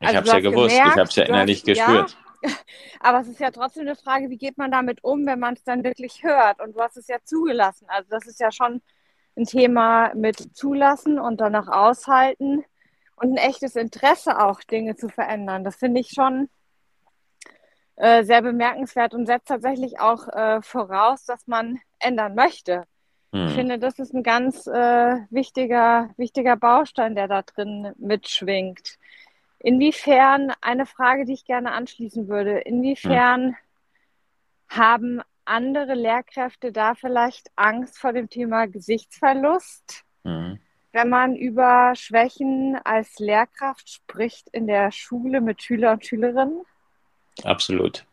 [0.00, 2.10] Ich also habe es ja gewusst, gemerkt, ich habe es ja innerlich gespürt.
[2.10, 2.27] Ja,
[3.00, 5.64] aber es ist ja trotzdem eine Frage, wie geht man damit um, wenn man es
[5.64, 6.60] dann wirklich hört?
[6.60, 7.86] Und du hast es ja zugelassen.
[7.88, 8.82] Also das ist ja schon
[9.36, 12.64] ein Thema mit zulassen und danach aushalten
[13.16, 15.64] und ein echtes Interesse auch, Dinge zu verändern.
[15.64, 16.48] Das finde ich schon
[17.96, 22.84] äh, sehr bemerkenswert und setzt tatsächlich auch äh, voraus, dass man ändern möchte.
[23.32, 23.48] Hm.
[23.48, 28.98] Ich finde, das ist ein ganz äh, wichtiger, wichtiger Baustein, der da drin mitschwingt.
[29.60, 33.56] Inwiefern, eine Frage, die ich gerne anschließen würde, inwiefern hm.
[34.68, 40.04] haben andere Lehrkräfte da vielleicht Angst vor dem Thema Gesichtsverlust?
[40.24, 40.58] Hm
[40.92, 46.62] wenn man über Schwächen als Lehrkraft spricht in der Schule mit Schüler und Schülerinnen?
[47.44, 48.04] Absolut.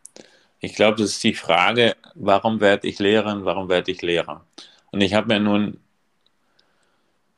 [0.59, 4.45] Ich glaube, das ist die Frage, warum werde ich Lehrerin, warum werde ich Lehrer?
[4.91, 5.79] Und ich habe mir nun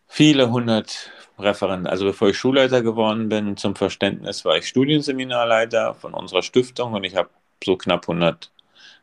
[0.07, 6.13] viele hundert Referent, also bevor ich Schulleiter geworden bin, zum Verständnis war ich Studienseminarleiter von
[6.13, 7.29] unserer Stiftung und ich habe
[7.63, 8.51] so knapp 100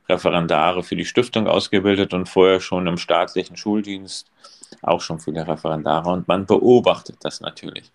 [0.09, 4.30] Referendare für die Stiftung ausgebildet und vorher schon im staatlichen Schuldienst
[4.82, 7.91] auch schon viele Referendare und man beobachtet das natürlich.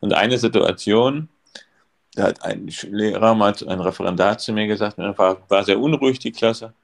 [0.00, 1.28] Und eine Situation,
[2.14, 6.32] da hat ein Lehrer mal ein Referendar zu mir gesagt, war, war sehr unruhig die
[6.32, 6.74] Klasse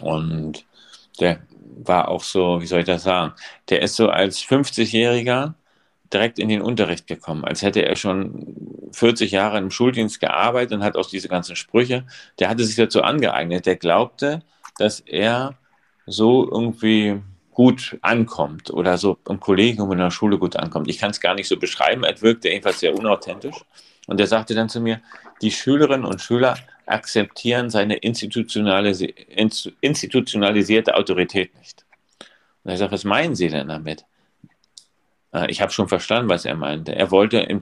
[0.00, 0.64] und
[1.20, 1.40] der
[1.84, 3.32] war auch so, wie soll ich das sagen,
[3.68, 5.54] der ist so als 50-Jähriger
[6.12, 10.84] direkt in den Unterricht gekommen, als hätte er schon 40 Jahre im Schuldienst gearbeitet und
[10.84, 12.04] hat auch diese ganzen Sprüche,
[12.38, 14.42] der hatte sich dazu angeeignet, der glaubte,
[14.78, 15.56] dass er
[16.06, 17.20] so irgendwie
[17.52, 20.88] gut ankommt oder so im Kollegium in der Schule gut ankommt.
[20.88, 23.64] Ich kann es gar nicht so beschreiben, er wirkte jedenfalls sehr unauthentisch.
[24.06, 25.00] Und er sagte dann zu mir,
[25.42, 26.56] die Schülerinnen und Schüler
[26.86, 29.14] akzeptieren seine institutionalisi
[29.80, 31.84] institutionalisierte Autorität nicht.
[32.64, 34.04] Und er sagt, was meinen Sie denn damit?
[35.32, 36.94] Äh, ich habe schon verstanden, was er meinte.
[36.94, 37.60] Er wollte, im,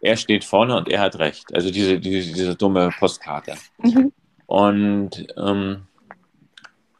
[0.00, 1.54] er steht vorne und er hat recht.
[1.54, 3.54] Also diese, diese, diese dumme Postkarte.
[3.78, 4.12] Mhm.
[4.46, 5.82] Und ähm,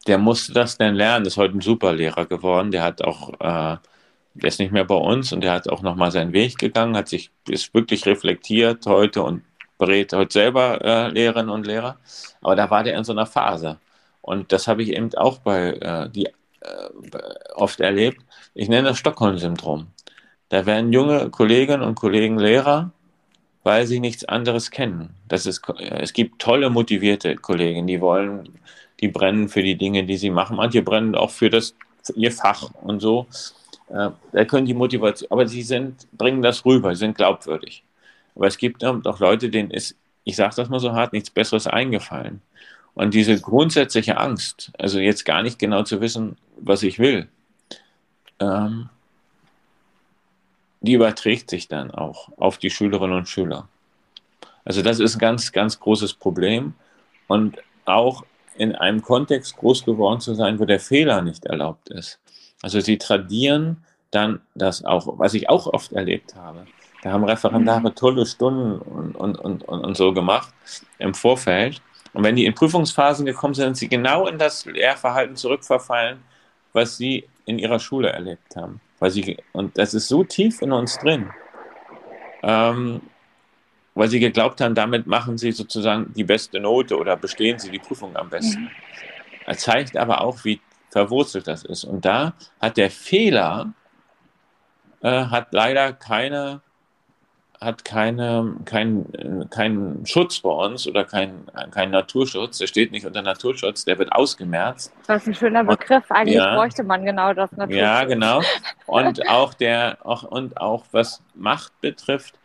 [0.06, 1.26] der musste das dann lernen.
[1.26, 2.70] Ist heute ein Superlehrer geworden.
[2.70, 3.76] Der hat auch, äh,
[4.34, 7.08] der ist nicht mehr bei uns und der hat auch nochmal seinen Weg gegangen, hat
[7.08, 9.42] sich, ist wirklich reflektiert heute und
[9.78, 11.98] berät heute selber äh, Lehrerinnen und Lehrer.
[12.42, 13.78] Aber da war der in so einer Phase.
[14.20, 16.32] Und das habe ich eben auch bei äh, die äh,
[17.54, 18.20] oft erlebt.
[18.54, 19.88] Ich nenne das Stockholm-Syndrom.
[20.48, 22.90] Da werden junge Kolleginnen und Kollegen Lehrer,
[23.64, 25.10] weil sie nichts anderes kennen.
[25.28, 28.48] Das ist, es gibt tolle, motivierte Kollegen, die wollen,
[29.00, 30.56] die brennen für die Dinge, die sie machen.
[30.56, 33.26] Manche brennen auch für das, für ihr Fach und so.
[33.90, 37.84] Äh, da können die Motivation, aber sie sind, bringen das rüber, sind glaubwürdig.
[38.34, 41.66] Aber es gibt auch Leute, denen ist, ich sage das mal so hart, nichts Besseres
[41.66, 42.40] eingefallen.
[42.94, 47.28] Und diese grundsätzliche Angst, also jetzt gar nicht genau zu wissen, was ich will,
[48.40, 48.88] ähm,
[50.80, 53.68] die überträgt sich dann auch auf die Schülerinnen und Schüler.
[54.64, 56.74] Also das ist ein ganz, ganz großes Problem.
[57.26, 58.24] Und auch
[58.56, 62.18] in einem Kontext groß geworden zu sein, wo der Fehler nicht erlaubt ist.
[62.62, 66.66] Also sie tradieren dann das auch, was ich auch oft erlebt habe.
[67.02, 67.94] Da haben Referendare mhm.
[67.94, 70.52] tolle Stunden und, und, und, und, so gemacht
[70.98, 71.80] im Vorfeld.
[72.12, 76.18] Und wenn die in Prüfungsphasen gekommen sind, sind sie genau in das Lehrverhalten zurückverfallen,
[76.72, 78.80] was sie in ihrer Schule erlebt haben.
[78.98, 81.30] Weil sie, und das ist so tief in uns drin,
[82.42, 83.00] ähm,
[83.94, 87.78] weil sie geglaubt haben, damit machen sie sozusagen die beste Note oder bestehen sie die
[87.78, 88.62] Prüfung am besten.
[88.62, 88.70] Mhm.
[89.46, 91.84] Er zeigt aber auch, wie verwurzelt das ist.
[91.84, 93.72] Und da hat der Fehler,
[95.00, 96.60] äh, hat leider keine
[97.60, 102.58] hat keine, keinen kein Schutz bei uns oder keinen kein Naturschutz.
[102.58, 104.92] Der steht nicht unter Naturschutz, der wird ausgemerzt.
[105.06, 106.04] Das ist ein schöner Begriff.
[106.10, 107.80] Eigentlich ja, bräuchte man genau das Naturschutz.
[107.80, 108.42] Ja, genau.
[108.86, 112.38] Und auch der, auch, und auch was Macht betrifft,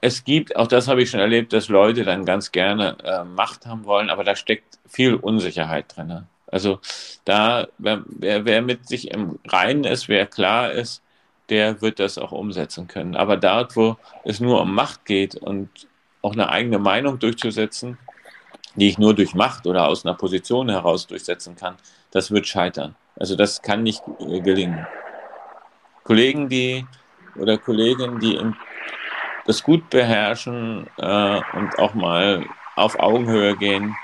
[0.00, 3.66] es gibt, auch das habe ich schon erlebt, dass Leute dann ganz gerne äh, Macht
[3.66, 6.26] haben wollen, aber da steckt viel Unsicherheit drin.
[6.48, 6.80] Also
[7.24, 11.02] da, wer, wer mit sich im Reinen ist, wer klar ist,
[11.48, 13.16] der wird das auch umsetzen können.
[13.16, 15.68] Aber dort, wo es nur um Macht geht und
[16.22, 17.98] auch eine eigene Meinung durchzusetzen,
[18.76, 21.76] die ich nur durch Macht oder aus einer Position heraus durchsetzen kann,
[22.10, 22.94] das wird scheitern.
[23.16, 24.86] Also das kann nicht äh, gelingen.
[26.04, 26.86] Kollegen, die
[27.36, 28.40] oder Kolleginnen, die
[29.46, 32.44] das gut beherrschen äh, und auch mal
[32.76, 33.96] auf Augenhöhe gehen,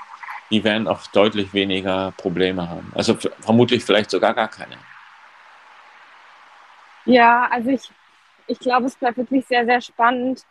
[0.51, 2.91] die werden auch deutlich weniger Probleme haben.
[2.95, 4.77] Also vermutlich vielleicht sogar gar keine.
[7.05, 7.91] Ja, also ich,
[8.47, 10.45] ich glaube, es bleibt wirklich sehr, sehr spannend.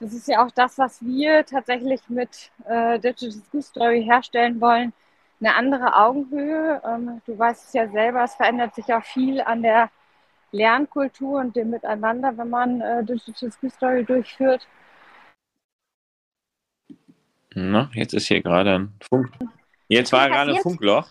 [0.00, 4.92] Das ist ja auch das, was wir tatsächlich mit äh, Digital School Story herstellen wollen.
[5.40, 6.80] Eine andere Augenhöhe.
[6.84, 9.90] Ähm, du weißt es ja selber, es verändert sich auch viel an der
[10.52, 14.66] Lernkultur und dem Miteinander, wenn man äh, Digital School Story durchführt.
[17.54, 19.30] Na, jetzt ist hier gerade ein Funk.
[19.88, 21.08] Jetzt war gerade ein Funkloch.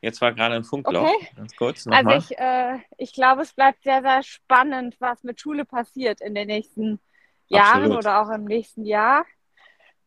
[0.00, 1.02] Jetzt war gerade ein Funkloch.
[1.02, 1.28] Okay.
[1.36, 5.64] Ganz kurz Also ich, äh, ich glaube, es bleibt sehr, sehr spannend, was mit Schule
[5.64, 7.00] passiert in den nächsten
[7.48, 7.98] Jahren Absolut.
[7.98, 9.26] oder auch im nächsten Jahr.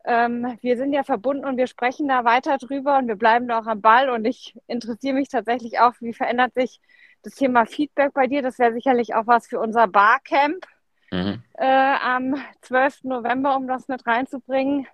[0.05, 3.59] Ähm, wir sind ja verbunden und wir sprechen da weiter drüber und wir bleiben da
[3.59, 4.09] auch am Ball.
[4.09, 6.81] Und ich interessiere mich tatsächlich auch, wie verändert sich
[7.21, 8.41] das Thema Feedback bei dir?
[8.41, 10.65] Das wäre sicherlich auch was für unser Barcamp
[11.11, 11.43] mhm.
[11.53, 11.65] äh,
[12.01, 13.03] am 12.
[13.03, 14.87] November, um das mit reinzubringen.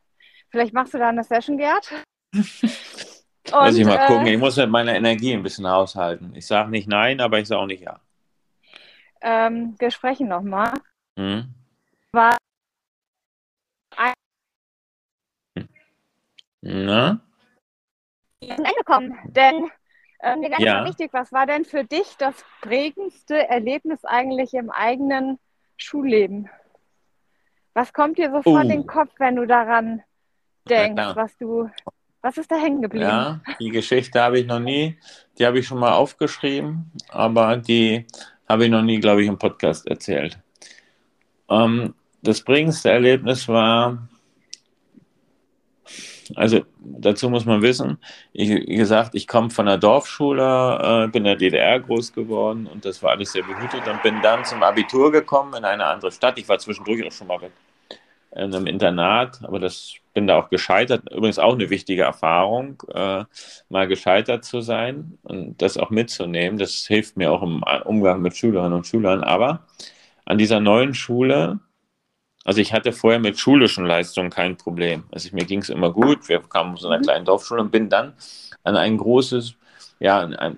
[0.49, 1.89] Vielleicht machst du da eine Session, Gerd?
[3.45, 4.27] Und, muss ich mal gucken.
[4.27, 6.35] Äh, ich muss mit meiner Energie ein bisschen haushalten.
[6.35, 7.99] Ich sage nicht nein, aber ich sage auch nicht ja.
[9.21, 10.73] Ähm, wir sprechen nochmal.
[11.17, 11.53] Hm.
[12.11, 12.37] War
[16.61, 17.19] Na?
[18.41, 19.69] Ende kommen, denn
[20.21, 20.83] Ähm, mir ganz Ja.
[20.83, 25.39] wichtig, was war denn für dich das prägendste Erlebnis eigentlich im eigenen
[25.77, 26.49] Schulleben?
[27.73, 30.03] Was kommt dir so vor den Kopf, wenn du daran
[30.65, 31.69] denkst, was du,
[32.21, 33.05] was ist da hängen geblieben?
[33.05, 34.97] Ja, die Geschichte habe ich noch nie,
[35.37, 38.05] die habe ich schon mal aufgeschrieben, aber die
[38.47, 40.39] habe ich noch nie, glaube ich, im Podcast erzählt.
[41.49, 44.09] Ähm, das prägendste Erlebnis war,
[46.35, 47.97] also dazu muss man wissen,
[48.33, 52.67] ich, wie gesagt, ich komme von der Dorfschule, äh, bin in der DDR groß geworden
[52.67, 56.11] und das war alles sehr behütet und bin dann zum Abitur gekommen in eine andere
[56.11, 56.37] Stadt.
[56.37, 57.39] Ich war zwischendurch auch schon mal
[58.31, 61.09] in einem Internat, aber das bin da auch gescheitert.
[61.09, 63.23] Übrigens auch eine wichtige Erfahrung, äh,
[63.69, 66.59] mal gescheitert zu sein und das auch mitzunehmen.
[66.59, 69.23] Das hilft mir auch im Umgang mit Schülerinnen und Schülern.
[69.23, 69.61] Aber
[70.25, 71.61] an dieser neuen Schule,
[72.43, 75.05] also ich hatte vorher mit schulischen Leistungen kein Problem.
[75.09, 76.27] Also mir ging es immer gut.
[76.27, 78.11] Wir kamen aus einer kleinen Dorfschule und bin dann
[78.65, 79.53] an ein großes,
[80.01, 80.57] ja, an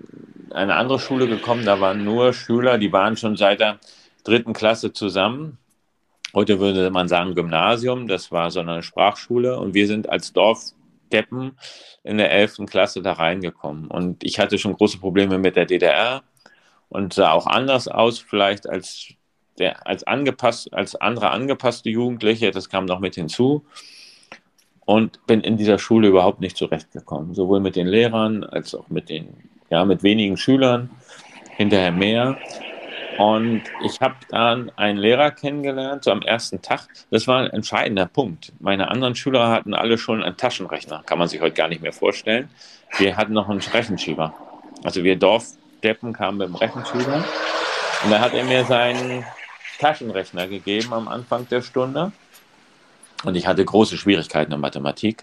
[0.50, 1.64] eine andere Schule gekommen.
[1.64, 3.78] Da waren nur Schüler, die waren schon seit der
[4.24, 5.58] dritten Klasse zusammen.
[6.34, 11.58] Heute würde man sagen Gymnasium, das war so eine Sprachschule und wir sind als Dorfdeppen
[12.04, 12.66] in der 11.
[12.66, 13.88] Klasse da reingekommen.
[13.88, 16.22] Und ich hatte schon große Probleme mit der DDR
[16.88, 19.08] und sah auch anders aus, vielleicht als,
[19.58, 23.64] der, als, angepasst, als andere angepasste Jugendliche, das kam noch mit hinzu.
[24.84, 29.10] Und bin in dieser Schule überhaupt nicht zurechtgekommen, sowohl mit den Lehrern als auch mit
[29.10, 29.28] den,
[29.70, 30.90] ja, mit wenigen Schülern,
[31.56, 32.38] hinterher mehr.
[33.22, 36.88] Und ich habe dann einen Lehrer kennengelernt, so am ersten Tag.
[37.12, 38.52] Das war ein entscheidender Punkt.
[38.58, 41.04] Meine anderen Schüler hatten alle schon einen Taschenrechner.
[41.06, 42.50] Kann man sich heute gar nicht mehr vorstellen.
[42.98, 44.34] Wir hatten noch einen Rechenschieber.
[44.82, 47.24] Also wir Dorfdeppen kamen mit dem Rechenschieber.
[48.02, 49.24] Und da hat er mir seinen
[49.78, 52.10] Taschenrechner gegeben am Anfang der Stunde.
[53.22, 55.22] Und ich hatte große Schwierigkeiten in Mathematik.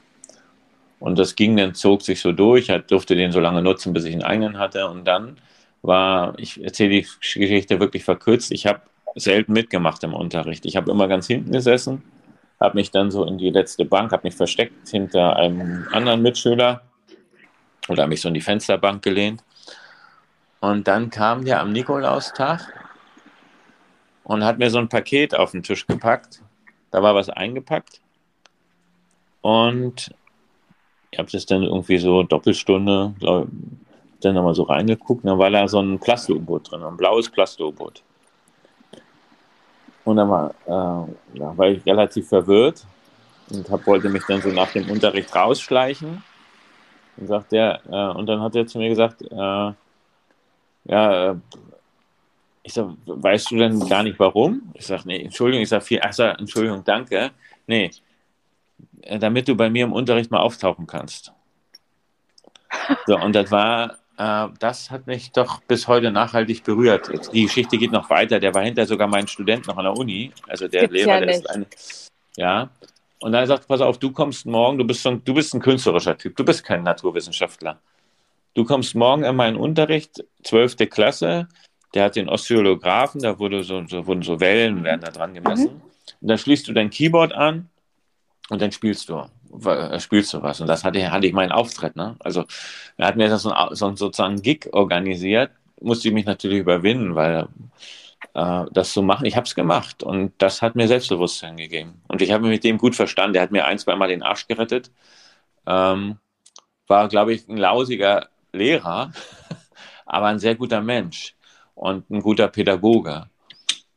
[1.02, 2.70] Und das ging dann, zog sich so durch.
[2.70, 4.88] Ich durfte den so lange nutzen, bis ich einen eigenen hatte.
[4.88, 5.36] Und dann
[5.82, 8.82] war, ich erzähle die Geschichte wirklich verkürzt, ich habe
[9.16, 10.66] selten mitgemacht im Unterricht.
[10.66, 12.04] Ich habe immer ganz hinten gesessen,
[12.60, 16.82] habe mich dann so in die letzte Bank, habe mich versteckt hinter einem anderen Mitschüler
[17.88, 19.44] oder mich so in die Fensterbank gelehnt.
[20.60, 22.62] Und dann kam der am Nikolaustag
[24.24, 26.42] und hat mir so ein Paket auf den Tisch gepackt.
[26.92, 28.02] Da war was eingepackt.
[29.42, 30.14] Und
[31.12, 33.48] ich habe das dann irgendwie so Doppelstunde, glaub,
[34.20, 38.04] dann nochmal so reingeguckt, dann war da so ein Plast-U-Boot drin, ein blaues Plast-U-Boot.
[40.06, 42.86] Und dann war, äh, ja, war ich relativ verwirrt
[43.52, 46.24] und hab, wollte mich dann so nach dem Unterricht rausschleichen.
[47.18, 49.36] Und, sagt der, äh, und dann hat er zu mir gesagt, äh,
[50.86, 51.36] ja, äh,
[52.64, 54.72] ich sag, weißt du denn gar nicht warum?
[54.74, 57.32] Ich sage, nee, Entschuldigung, ich sage viel, ach, sag, Entschuldigung, danke.
[57.68, 57.92] Nee,
[59.02, 61.34] äh, damit du bei mir im Unterricht mal auftauchen kannst.
[63.06, 63.99] So, und das war,
[64.60, 67.10] das hat mich doch bis heute nachhaltig berührt.
[67.34, 68.40] Die Geschichte geht noch weiter.
[68.40, 70.32] Der war hinterher sogar mein Student noch an der Uni.
[70.48, 71.66] Also der Gibt's Lehrer, ja der ist ein,
[72.36, 72.70] ja.
[73.22, 75.62] Und dann sagt, pass auf, du kommst morgen, du bist, so, ein- du bist ein
[75.62, 77.80] künstlerischer Typ, du bist kein Naturwissenschaftler.
[78.56, 80.90] Du kommst morgen in meinen Unterricht, 12.
[80.90, 81.48] Klasse,
[81.94, 85.82] der hat den Oszillographen, da wurde so, so, wurden so Wellen, werden da dran gemessen.
[86.22, 87.70] Und dann schließt du dein Keyboard an
[88.50, 89.26] und dann spielst du, äh,
[90.00, 90.62] spielst du was.
[90.62, 92.16] Und das hatte, hatte ich meinen Auftritt, ne?
[92.20, 92.46] Also,
[92.98, 96.60] er hat mir das so, ein, so ein sozusagen Gig organisiert, musste ich mich natürlich
[96.60, 97.48] überwinden, weil
[98.34, 102.02] äh, das zu machen, ich habe es gemacht und das hat mir Selbstbewusstsein gegeben.
[102.08, 103.34] Und ich habe mich mit dem gut verstanden.
[103.34, 104.92] Der hat mir ein, zwei Mal den Arsch gerettet.
[105.68, 106.18] Ähm,
[106.88, 109.12] war, glaube ich, ein lausiger Lehrer,
[110.06, 111.36] aber ein sehr guter Mensch
[111.76, 113.30] und ein guter Pädagoge.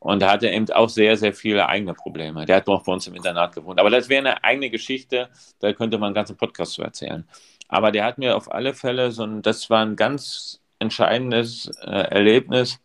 [0.03, 2.45] Und da hatte eben auch sehr, sehr viele eigene Probleme.
[2.45, 3.79] Der hat auch bei uns im Internat gewohnt.
[3.79, 5.29] Aber das wäre eine eigene Geschichte,
[5.61, 7.25] da könnte man einen ganzen Podcast zu erzählen.
[7.69, 11.91] Aber der hat mir auf alle Fälle so ein, das war ein ganz entscheidendes äh,
[11.91, 12.81] Erlebnis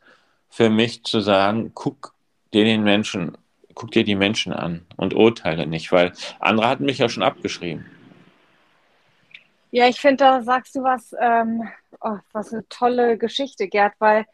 [0.49, 2.13] für mich zu sagen, guck
[2.53, 3.36] dir den Menschen,
[3.74, 7.86] guck dir die Menschen an und urteile nicht, weil andere hatten mich ja schon abgeschrieben.
[9.72, 11.68] Ja, ich finde, da sagst du was, ähm,
[11.99, 14.26] oh, was eine tolle Geschichte, Gerd, weil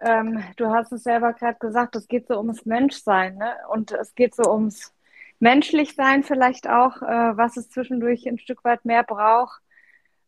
[0.00, 3.54] ähm, du hast es selber gerade gesagt, es geht so ums Menschsein, ne?
[3.70, 4.94] Und es geht so ums
[5.40, 9.60] Menschlichsein vielleicht auch, äh, was es zwischendurch ein Stück weit mehr braucht,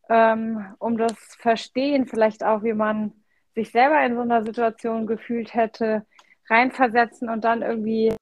[0.09, 3.13] ähm, um das Verstehen vielleicht auch, wie man
[3.55, 6.07] sich selber in so einer Situation gefühlt hätte,
[6.49, 8.15] reinversetzen und dann irgendwie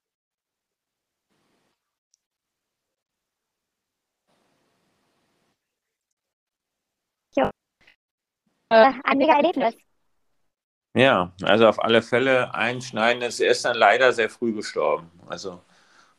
[8.71, 9.89] äh, ein mega Erlebnis.
[10.95, 13.41] Ja, also auf alle Fälle einschneidendes.
[13.41, 15.11] Er ist dann leider sehr früh gestorben.
[15.28, 15.61] Also,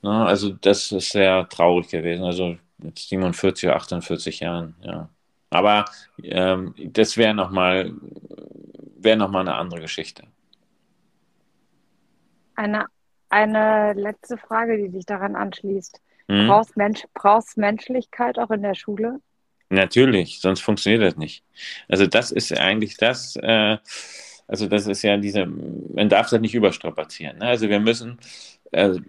[0.01, 2.23] ne, also das ist sehr traurig gewesen.
[2.23, 5.09] Also mit 47 oder 48 Jahren, ja.
[5.49, 5.85] Aber
[6.23, 7.91] ähm, das wäre nochmal
[8.97, 10.23] wär noch eine andere Geschichte.
[12.55, 12.85] Eine,
[13.29, 15.99] eine letzte Frage, die sich daran anschließt.
[16.29, 16.47] Hm?
[16.47, 19.19] Brauchst, Mensch, brauchst Menschlichkeit auch in der Schule?
[19.69, 21.43] Natürlich, sonst funktioniert das nicht.
[21.89, 23.77] Also das ist eigentlich das, äh,
[24.51, 27.37] also das ist ja diese, man darf das nicht überstrapazieren.
[27.37, 27.45] Ne?
[27.45, 28.19] Also wir müssen,
[28.71, 28.99] äh,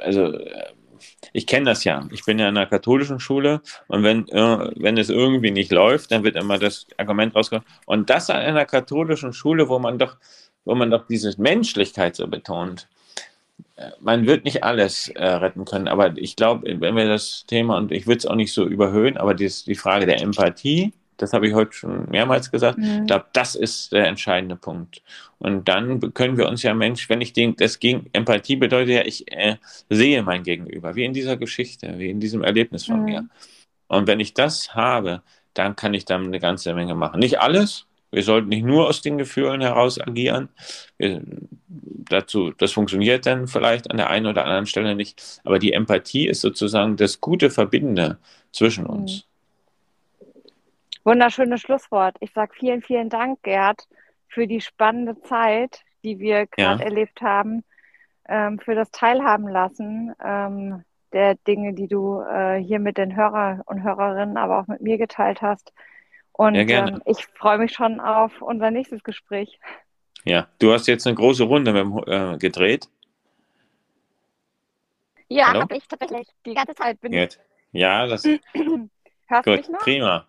[0.00, 0.36] also
[1.32, 2.04] ich kenne das ja.
[2.10, 6.10] Ich bin ja in einer katholischen Schule und wenn, äh, wenn es irgendwie nicht läuft,
[6.10, 7.68] dann wird immer das Argument rausgekommen.
[7.86, 10.16] Und das an einer katholischen Schule, wo man doch,
[10.64, 12.88] wo man doch diese Menschlichkeit so betont.
[14.00, 17.92] Man wird nicht alles äh, retten können, aber ich glaube, wenn wir das Thema, und
[17.92, 21.48] ich würde es auch nicht so überhöhen, aber die, die Frage der Empathie, das habe
[21.48, 22.78] ich heute schon mehrmals gesagt.
[22.78, 23.00] Mhm.
[23.00, 25.02] Ich glaube, das ist der entscheidende Punkt.
[25.38, 29.04] Und dann können wir uns ja Mensch, wenn ich denke, das gegen Empathie bedeutet ja,
[29.04, 29.56] ich äh,
[29.90, 33.04] sehe mein Gegenüber, wie in dieser Geschichte, wie in diesem Erlebnis von mhm.
[33.04, 33.28] mir.
[33.88, 35.22] Und wenn ich das habe,
[35.54, 37.20] dann kann ich dann eine ganze Menge machen.
[37.20, 37.86] Nicht alles.
[38.10, 40.48] Wir sollten nicht nur aus den Gefühlen heraus agieren.
[40.96, 41.22] Wir,
[41.68, 45.40] dazu, das funktioniert dann vielleicht an der einen oder anderen Stelle nicht.
[45.44, 48.18] Aber die Empathie ist sozusagen das gute Verbindende
[48.52, 49.12] zwischen uns.
[49.12, 49.35] Mhm.
[51.06, 52.16] Wunderschönes Schlusswort.
[52.18, 53.86] Ich sage vielen, vielen Dank, Gerd,
[54.26, 56.84] für die spannende Zeit, die wir gerade ja.
[56.84, 57.62] erlebt haben,
[58.28, 60.82] ähm, für das Teilhaben lassen ähm,
[61.12, 64.98] der Dinge, die du äh, hier mit den Hörer und Hörerinnen, aber auch mit mir
[64.98, 65.72] geteilt hast.
[66.32, 69.60] Und ja, ähm, ich freue mich schon auf unser nächstes Gespräch.
[70.24, 72.88] Ja, du hast jetzt eine große Runde mit, äh, gedreht.
[75.28, 76.26] Ja, habe ich tatsächlich.
[76.44, 77.38] Die ganze Zeit bin ich.
[77.70, 78.24] Ja, das.
[79.28, 79.78] Hörst Gut, mich noch?
[79.78, 80.26] Prima.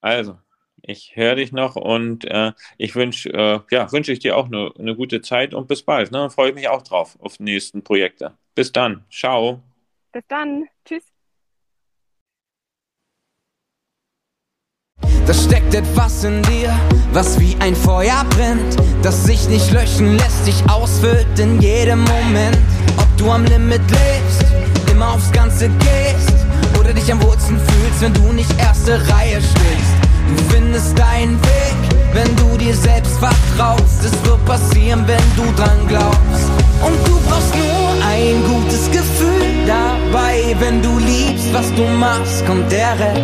[0.00, 0.38] Also,
[0.82, 4.72] ich höre dich noch und äh, ich wünsche äh, ja, wünsch ich dir auch eine,
[4.78, 6.12] eine gute Zeit und bis bald.
[6.12, 6.30] Ne?
[6.30, 8.36] Freue mich auch drauf auf die nächsten Projekte.
[8.54, 9.04] Bis dann.
[9.10, 9.62] Ciao.
[10.12, 10.66] Bis dann.
[10.84, 11.04] Tschüss.
[15.26, 16.74] Da steckt etwas in dir,
[17.12, 22.58] was wie ein Feuer brennt, das sich nicht löschen lässt, sich ausfüllt in jedem Moment.
[22.96, 24.44] Ob du am Limit lebst,
[24.90, 26.37] immer aufs Ganze gehst
[27.08, 29.96] dich am wohlsten fühlst, wenn du nicht erste Reihe stehst.
[30.36, 31.76] Du findest deinen Weg,
[32.12, 34.04] wenn du dir selbst vertraust.
[34.04, 36.50] Es wird passieren, wenn du dran glaubst.
[36.84, 40.54] Und du brauchst nur ein gutes Gefühl dabei.
[40.60, 43.22] Wenn du liebst, was du machst, kommt der Rest.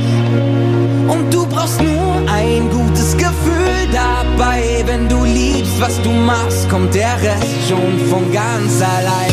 [1.08, 4.82] Und du brauchst nur ein gutes Gefühl dabei.
[4.86, 9.32] Wenn du liebst, was du machst, kommt der Rest schon von ganz allein.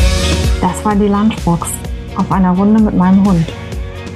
[0.60, 1.68] Das war die Lunchbox
[2.16, 3.46] auf einer Runde mit meinem Hund.